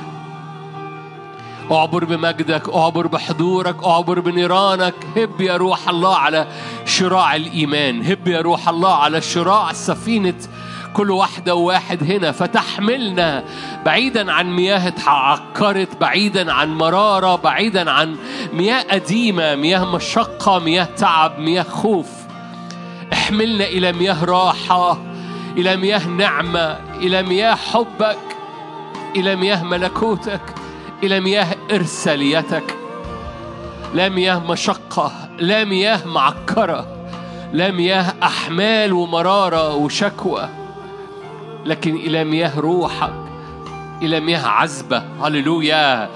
[1.73, 4.94] أعبر بمجدك أعبر بحضورك أعبر بنيرانك.
[5.16, 6.47] هب يا روح الله على
[6.85, 10.35] شراع الإيمان هب يا روح الله على شراع سفينة
[10.94, 12.32] كل واحدة وواحد هنا.
[12.32, 13.44] فتحملنا
[13.85, 18.16] بعيدا عن مياه اتعكرت بعيدا عن مرارة بعيدا عن
[18.53, 22.26] مياه قديمه مياه مشقة مياه تعب مياه خوف.
[23.27, 24.98] احملنا إلى مياه راحة
[25.57, 28.19] إلى مياه نعمة إلى مياه حبك
[29.16, 30.40] إلى مياه ملكوتك
[31.03, 32.77] إلى مياه إرساليتك.
[33.94, 36.86] لا مياه مشقة لا مياه معكرة
[37.53, 40.48] لا مياه أحمال ومرارة وشكوى
[41.65, 43.15] لكن إلى مياه روحك
[44.03, 45.03] إلى مياه عذبة.
[45.23, 46.09] هللويا.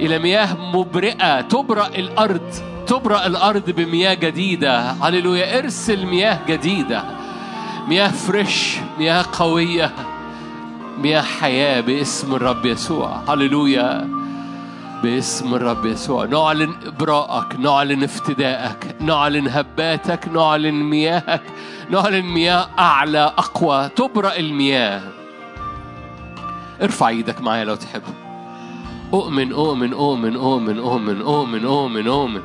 [0.00, 2.75] إلى مياه مبرئة تبرأ الأرض.
[2.86, 4.90] تبرأ الأرض بمياه جديدة.
[4.90, 7.04] هللويا ارسل مياه جديدة.
[7.88, 9.92] مياه فريش مياه قوية
[10.98, 13.22] مياه حياة باسم الرب يسوع.
[13.28, 14.08] هللويا
[15.02, 16.24] باسم الرب يسوع.
[16.24, 21.42] نعلن إبراءك نعلن افتدائك نعلن هباتك نعلن مياهك
[21.90, 23.88] نعلن مياه أعلى أقوى.
[23.88, 25.02] تبرأ المياه.
[26.82, 28.02] ارفع إيدك معايا لو تحب.
[29.14, 32.40] أؤمن أؤمن أؤمن أؤمن أؤمن أؤمن أؤمن أؤمن.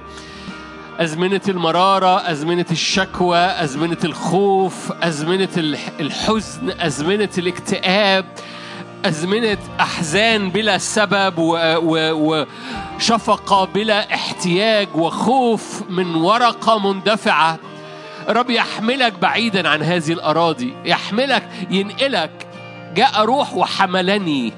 [0.99, 8.25] أزمنة المرارة أزمنة الشكوى أزمنة الخوف أزمنة الح- الحزن أزمنة الاكتئاب
[9.05, 11.33] أزمنة أحزان بلا سبب
[12.97, 17.57] وشفقة بلا احتياج وخوف من ورقة مندفعة.
[18.29, 22.31] رب يحملك بعيدا عن هذه الأراضي يحملك ينقلك
[22.95, 24.53] جاء روح وحملني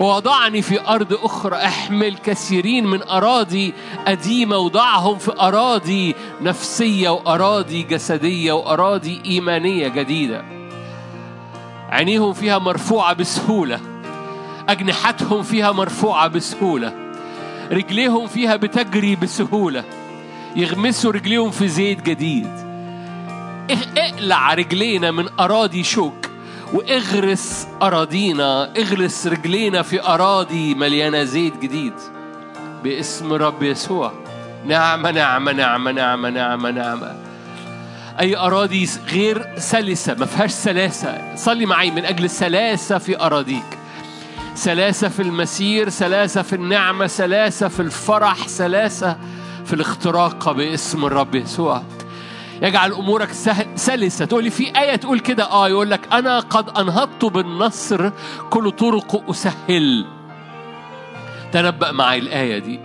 [0.00, 1.56] ووضعني في أرض أخرى.
[1.56, 3.74] أحمل كثيرين من أراضي
[4.06, 10.44] قديمة وضعهم في أراضي نفسية وأراضي جسدية وأراضي إيمانية جديدة.
[11.90, 13.80] عينيهم فيها مرفوعة بسهولة
[14.68, 16.92] أجنحتهم فيها مرفوعة بسهولة
[17.72, 19.84] رجليهم فيها بتجري بسهولة.
[20.56, 22.50] يغمسوا رجليهم في زيت جديد.
[23.70, 26.29] اخ- إقلع رجلينا من أراضي شوك.
[26.74, 31.92] واغرس أراضينا اغرس رجلينا في أراضي مليانة زيت جديد
[32.84, 34.12] باسم رب يسوع.
[34.66, 37.14] نعمة نعمة نعمة نعمة نعمة نعمة
[38.20, 41.36] أي أراضي غير سلسة ما فيهاش سلاسة.
[41.36, 43.78] صلي معي من أجل سلاسة في أراضيك.
[44.54, 49.16] سلاسة في المسير سلاسة في النعمة سلاسة في الفرح سلاسة
[49.64, 51.82] في الاختراق باسم الرب يسوع.
[52.62, 53.32] يجعل أمورك
[53.74, 54.24] سلسة.
[54.24, 58.10] تقول لي في آية تقول كده؟ آه يقول لك أنا قد أنهضت بالنصر
[58.50, 60.06] كل طرق أسهل.
[61.52, 62.80] تنبأ معي الآية دي.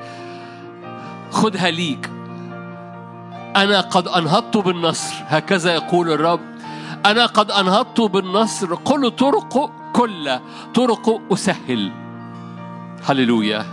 [1.32, 2.10] خدها ليك.
[3.56, 5.14] أنا قد أنهضت بالنصر.
[5.28, 6.56] هكذا يقول الرب.
[7.06, 10.40] أنا قد أنهضت بالنصر كل طرق كل
[10.76, 11.92] طرق أسهل.
[13.06, 13.66] هللويا.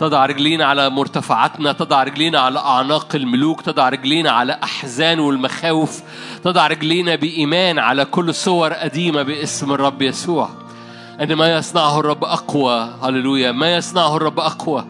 [0.00, 6.02] تضع رجلينا على مرتفعاتنا تضع رجلينا على أعناق الملوك تضع رجلينا على أحزان والمخاوف
[6.44, 10.48] تضع رجلينا بإيمان على كل صور قديمة باسم الرب يسوع.
[11.20, 13.52] أن ما يصنعه الرب أقوى هللويا.
[13.52, 14.84] ما يصنعه الرب أقوى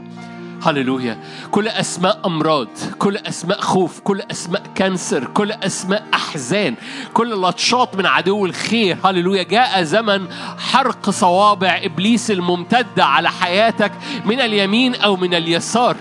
[0.63, 1.19] هللويا
[1.51, 2.69] كل أسماء أمراض
[2.99, 6.75] كل أسماء خوف كل أسماء كانسر كل أسماء أحزان
[7.15, 8.99] كل لطشات من عدو الخير.
[9.05, 10.27] هللويا جاء زمن
[10.59, 13.93] حرق صوابع إبليس الممتدة على حياتك
[14.25, 15.97] من اليمين أو من اليسار.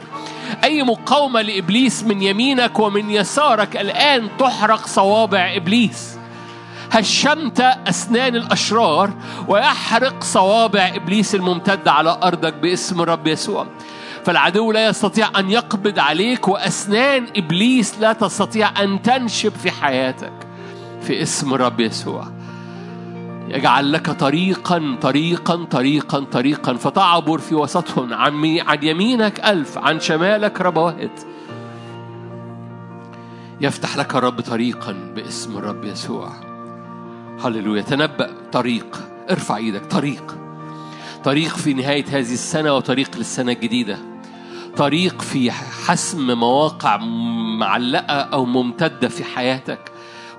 [0.64, 6.18] أي مقاومة لإبليس من يمينك ومن يسارك الآن تحرق صوابع إبليس.
[6.91, 9.14] هشمت أسنان الأشرار
[9.48, 13.68] ويحرق صوابع إبليس الممتدة على أرضك باسم الرب يسوع.
[14.26, 20.34] فالعدو لا يستطيع أن يقبض عليك وأسنان إبليس لا تستطيع أن تنشب في حياتك.
[21.02, 22.28] في اسم الرب يسوع.
[23.48, 26.74] يجعل لك طريقا طريقا طريقا طريقا.
[26.74, 28.14] فتعبر في وسطهم.
[28.14, 31.22] عن, عن يمينك ألف عن شمالك ربوات
[33.62, 36.32] يفتح لك الرب طريقا باسم الرب يسوع.
[37.44, 37.82] هللويا.
[37.82, 38.30] تنبأ.
[38.52, 39.02] طريق.
[39.32, 39.86] ارفع إيدك.
[39.86, 40.49] طريق.
[41.24, 43.98] طريق في نهاية هذه السنة وطريق للسنة الجديدة.
[44.78, 46.98] طريق في حسم مواقع
[47.60, 49.91] معلقة أو ممتدة في حياتك.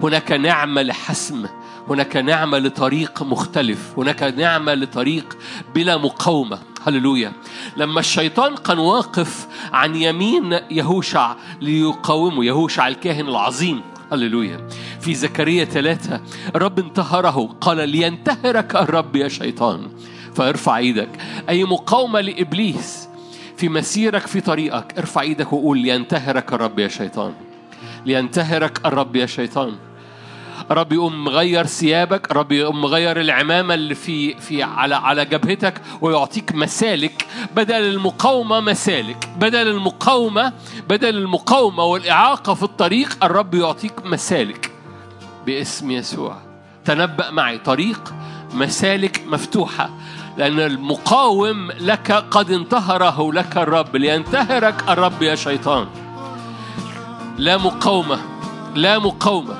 [0.03, 1.47] هناك نعمة لحسم
[1.89, 5.39] هناك نعمة لطريق مختلف هناك نعمة لطريق
[5.75, 6.59] بلا مقاومة.
[6.87, 7.33] هللويا.
[7.77, 13.81] لما الشيطان كان واقف عن يمين يهوشع ليقاومه يهوشع الكاهن العظيم.
[14.13, 14.69] هللويا.
[15.01, 16.21] في زكريا ثلاثة
[16.57, 19.89] الرب انتهره قال لينتهرك الرب يا شيطان.
[20.41, 21.09] فارفع إيدك.
[21.49, 23.09] أي مقاومة لإبليس
[23.57, 24.99] في مسيرك في طريقك.
[24.99, 27.33] ارفع إيدك وقول لينتهرك الرب يا شيطان.
[28.07, 29.73] لينتهرك الرب يا شيطان.
[30.71, 36.55] رب يقوم مغير ثيابك رب يقوم مغير العمامة اللي في في على على جبهتك ويعطيك
[36.55, 37.27] مسالك
[37.57, 39.29] بدل المقاومة مسالك.
[39.39, 40.53] بدل المقاومة
[40.89, 44.71] بدل المقاومة والإعاقة في الطريق الرب يعطيك مسالك
[45.47, 46.37] باسم يسوع.
[46.85, 48.15] تنبأ معي طريق
[48.55, 49.91] مسالك مفتوحة.
[50.41, 55.87] لأن المقاوم لك قد انتهره لك الرب لينتهرك الرب يا شيطان.
[57.39, 58.19] لا مقاومة
[58.75, 59.55] لا مقاومة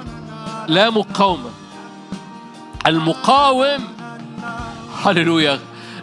[0.69, 1.51] لا مقاومة.
[2.87, 3.79] المقاوم
[5.05, 5.59] هللويا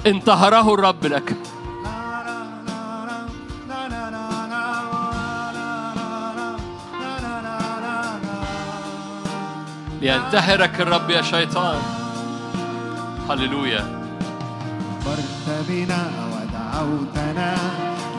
[0.07, 1.35] انتهره الرب لك.
[10.01, 11.79] لينتهرك الرب يا شيطان.
[13.29, 13.96] هللويا.
[15.07, 16.03] غفرت بنا
[16.33, 17.55] ودعوتنا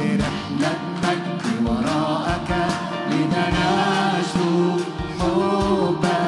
[0.00, 2.50] لرحلة مجد وراءك
[3.10, 4.80] لنناشد
[5.20, 6.20] حبا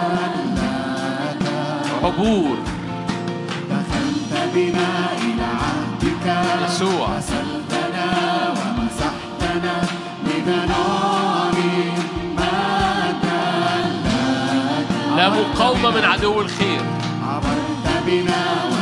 [0.57, 1.45] لك.
[2.05, 2.57] عبور.
[3.71, 4.93] دخلت بنا
[5.23, 6.27] إلى عهدك.
[6.65, 7.09] يسوع.
[7.17, 8.09] غسلتنا
[8.51, 9.75] ومسحتنا
[10.25, 10.61] مجدا
[15.17, 16.81] لا مقاومة من عدو الخير.
[17.29, 18.80] عبرت بنا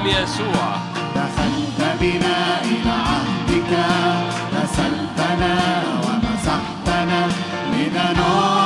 [0.00, 0.76] دم يسوع.
[1.14, 3.72] دخلت بنا إلى عهدك
[4.54, 7.28] غسلتنا ومسحتنا
[7.72, 8.59] لننال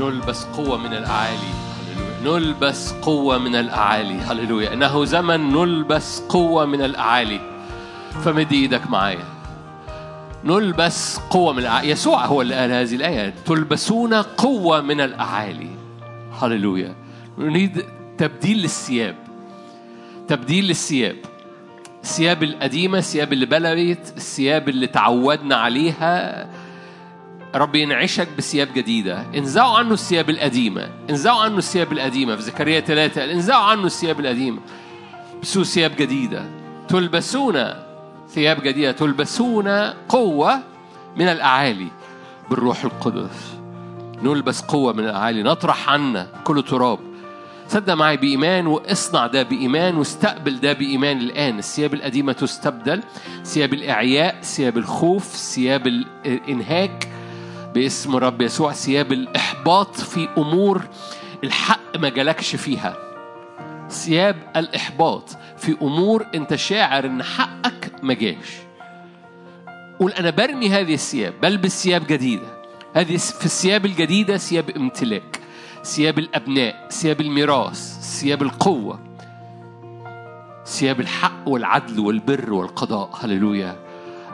[0.00, 1.54] نلبس قوة من الأعالي.
[2.24, 4.14] نلبس قوة من الأعالي.
[4.14, 4.72] هللويا.
[4.72, 7.40] إنه زمن نلبس قوة من الأعالي.
[8.24, 9.24] فمد إيدك معايا.
[10.44, 11.90] نلبس قوة من الأعالي.
[11.90, 13.34] يسوع هو اللي قال هذه الآية.
[13.46, 15.70] تلبسون قوة من الأعالي.
[16.42, 16.94] هللويا.
[17.38, 17.84] نريد
[18.18, 19.16] تبديل للثياب.
[20.28, 21.16] تبديل للثياب.
[22.02, 26.46] الثياب القديمة الثياب اللي بلغت الثياب اللي تعودنا عليها.
[27.54, 29.26] رب ينعشك بثياب جديدة.
[29.34, 30.88] انزعوا عنه الثياب القديمة.
[31.10, 32.36] انزعوا عنه الثياب القديمة.
[32.36, 34.60] في زكريا ثلاثة انزعوا عنه الثياب القديمة.
[35.42, 36.44] بسوا ثياب جديدة.
[36.88, 37.64] تلبسون
[38.28, 38.92] ثياب جديدة.
[38.92, 39.68] تلبسون
[40.08, 40.60] قوة
[41.16, 41.88] من الأعالي
[42.50, 43.54] بالروح القدس.
[44.22, 46.98] نلبس قوة من الأعالي نطرح عنا كل تراب.
[47.68, 51.18] صدق معي بإيمان واصنع ده بإيمان واستقبل ده بإيمان.
[51.18, 53.02] الآن الثياب القديمة تستبدل.
[53.44, 55.86] ثياب الإعياء ثياب الخوف ثياب
[56.26, 57.08] الإنهاك.
[57.74, 60.82] باسم رب يسوع ثياب الإحباط في أمور
[61.44, 62.96] الحق ما جالكش فيها.
[63.90, 68.52] ثياب الإحباط في أمور أنت شاعر إن حقك ما جاش.
[70.00, 72.46] قول أنا برمي هذه الثياب بلبس ثياب جديدة.
[72.94, 75.40] هذه في الثياب الجديدة ثياب امتلاك
[75.84, 78.98] ثياب الأبناء ثياب الميراث ثياب القوة
[80.66, 83.10] ثياب الحق والعدل والبر والقضاء.
[83.20, 83.76] هللويا.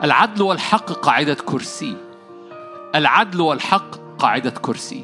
[0.03, 2.10] العدل والحق قاعدة كرسي.
[2.95, 5.03] العدل والحق قاعدة كرسي.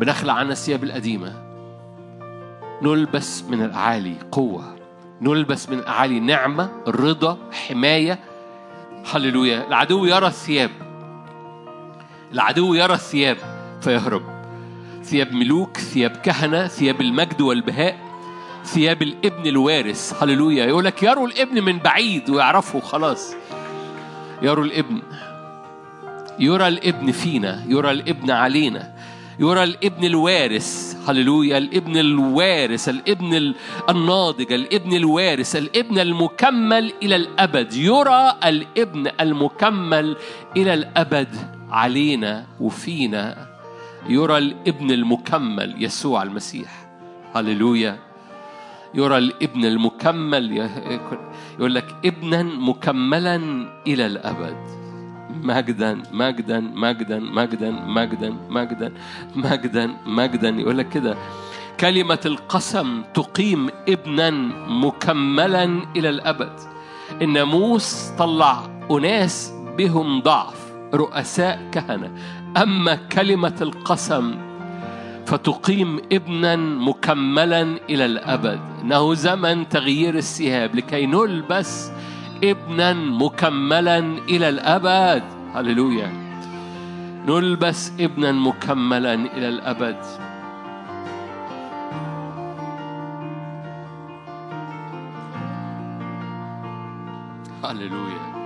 [0.00, 1.42] بنخلع عنا الثياب القديمة.
[2.82, 4.76] نلبس من الأعالي قوة.
[5.20, 8.18] نلبس من الأعالي نعمة رضا حماية.
[9.12, 9.68] هللويا.
[9.68, 10.70] العدو يرى الثياب.
[12.32, 13.36] العدو يرى الثياب.
[13.80, 14.22] فيهرب.
[15.02, 17.98] ثياب ملوك ثياب كهنة ثياب المجد والبهاء.
[18.64, 20.22] ثياب الابن الوارث.
[20.22, 20.66] هللويا.
[20.66, 23.34] يقول لك يروا الابن من بعيد ويعرفوا خلاص.
[24.42, 25.02] يروا الابن.
[26.40, 28.94] يرى الابن فينا يرى الابن علينا
[29.40, 33.54] يرى الابن الوارث هللويا الابن الوارث الابن ال-
[33.90, 37.72] الناضج الابن الوارث الابن المكمل إلى الأبد.
[37.72, 40.16] يرى الابن المكمل
[40.56, 41.28] إلى الأبد
[41.70, 43.46] علينا وفينا.
[44.08, 46.86] يرى الابن المكمل يسوع المسيح.
[47.34, 47.98] هللويا.
[48.94, 50.56] يرى الابن المكمل
[51.58, 53.36] يقول لك ابنا مكملا
[53.86, 54.87] إلى الأبد.
[55.42, 58.92] مجدا مجدا مجدا مجدا مجدا مجدا
[59.36, 61.16] مجدا مجدا يقول لك كده
[61.80, 64.30] كلمة القسم تقيم ابنا
[64.68, 65.64] مكملا
[65.96, 66.52] إلى الأبد.
[67.22, 72.10] الناموس طلع أناس بهم ضعف رؤساء كهنة.
[72.56, 74.34] أما كلمة القسم
[75.26, 78.60] فتقيم ابنا مكملا إلى الأبد.
[78.82, 81.90] إنه زمن تغيير الثياب لكي نلبس
[82.44, 83.98] ابنا مكملا
[84.28, 85.22] إلى الأبد.
[85.54, 86.12] هللويا.
[87.26, 89.96] نلبس ابنا مكملا إلى الأبد.
[97.64, 98.37] هللويا.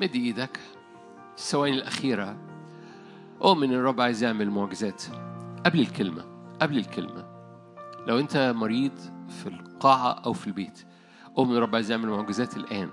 [0.00, 0.58] مد إيدك.
[1.38, 2.36] الثواني الأخيرة.
[3.42, 5.02] أؤمن إن الرب عايز يعمل معجزات.
[5.66, 6.24] قبل الكلمة
[6.60, 7.26] قبل الكلمة.
[8.06, 8.98] لو أنت مريض
[9.28, 10.84] في القاعة أو في البيت
[11.38, 12.90] أؤمن الرب عايز يعمل معجزات الآن.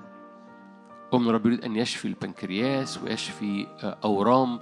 [1.13, 4.59] أؤمن الرب يريد أن يشفي البنكرياس ويشفي آه، أورام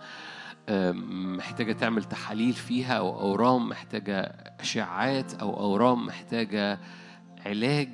[1.37, 4.21] محتاجة تعمل تحاليل فيها أو أورام محتاجة
[4.59, 6.79] أشعات أو أورام محتاجة
[7.45, 7.89] علاج.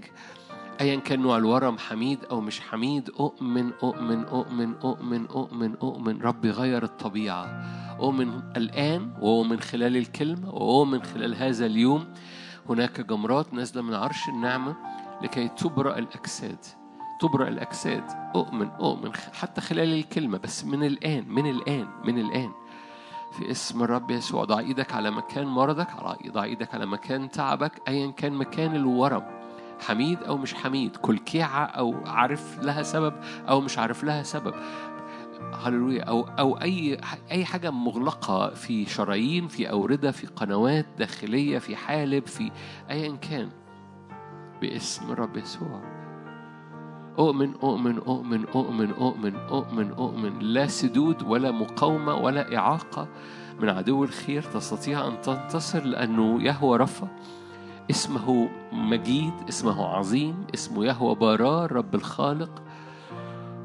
[0.82, 6.22] ايا كان نوع الورم حميد أو مش حميد أؤمن أؤمن أؤمن أؤمن أؤمن أؤمن.
[6.22, 7.46] رب يغير الطبيعة.
[8.00, 12.14] أؤمن الآن وأؤمن خلال الكلمة وأؤمن خلال هذا اليوم.
[12.70, 14.76] هناك جمرات نازلة من عرش النعمة
[15.22, 16.66] لكي تبرأ الأجساد.
[17.22, 18.04] تبرأ الأجساد.
[18.36, 22.52] أؤمن أؤمن حتى خلال الكلمة بس من الآن من الآن من الآن.
[23.32, 25.88] في اسم الرب يسوع ضع إيدك على مكان مرضك
[26.32, 29.41] ضع إيدك على مكان تعبك ايا كان مكان الورم.
[29.82, 33.14] حميد أو مش حميد كلكيعة أو عارف لها سبب
[33.50, 34.54] أو مش عارف لها سبب.
[35.54, 36.04] هللويا.
[36.04, 36.98] أو أو أي
[37.32, 42.52] أي حاجة مغلقة في شرايين في أوردة في قنوات داخلية في حالب في
[42.90, 43.50] ايا كان.
[44.62, 45.82] باسم الرب يسوع.
[47.20, 50.40] أؤمن أؤمن أؤمن أؤمن أؤمن أؤمن أؤمن.
[50.40, 53.08] لا سدود ولا مقاومة ولا إعاقة
[53.60, 57.08] من عدو الخير تستطيع أن تنتصر لأنه يهوى رفا
[57.92, 62.64] اسمه مجيد اسمه عظيم اسمه يهوى بارار رب الخالق.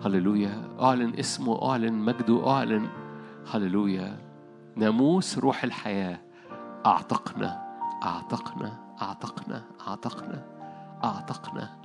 [0.05, 0.69] هللويا.
[0.81, 2.89] أعلن اسمه أعلن مجده أعلن.
[3.53, 4.19] هللويا.
[4.77, 6.19] ناموس روح الحياة.
[6.87, 7.63] أعتقنا
[8.03, 10.45] أعتقنا أعتقنا أعتقنا
[11.05, 11.77] أعتقنا.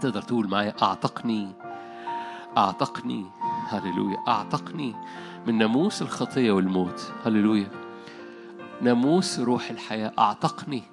[0.00, 1.48] تقدر تقول معايا أعتقني؟
[2.56, 3.26] أعتقني.
[3.68, 4.18] هللويا.
[4.28, 4.94] أعتقني
[5.46, 7.12] من ناموس الخطية والموت.
[7.24, 7.70] هللويا.
[8.82, 10.12] ناموس روح الحياة.
[10.18, 10.91] أعتقني.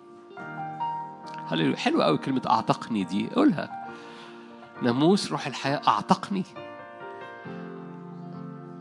[1.50, 3.88] هللويا حلوة قوي كلمة أعتقني دي؟ قولها.
[4.82, 6.44] ناموس روح الحياة أعتقني.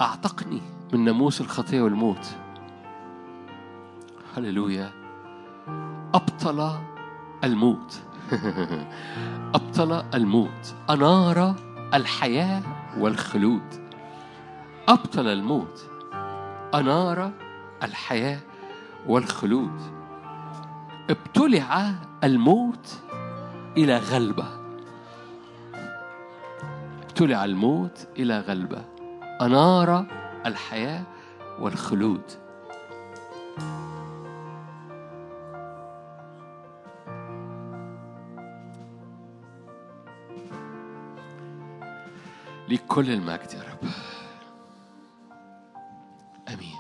[0.01, 0.63] أعتقني
[0.93, 2.27] من ناموس الخطية والموت.
[4.37, 4.91] هللويا.
[6.15, 6.71] أبطل
[7.45, 8.03] الموت.
[9.55, 10.75] أبطل الموت.
[10.91, 11.55] أنار
[11.95, 12.63] الحياة
[12.99, 13.89] والخلود.
[14.89, 15.91] أبطل الموت.
[16.75, 17.33] أنار
[17.83, 18.41] الحياة
[19.07, 19.81] والخلود.
[21.11, 23.03] ابتلع الموت
[23.77, 24.47] إلى غلبة.
[27.03, 28.85] ابتلع الموت إلى غلبة.
[29.41, 30.07] أنار
[30.47, 31.03] الحياة
[31.61, 32.23] والخلود.
[42.69, 43.89] لكل المجد يا رب.
[46.49, 46.78] آمين.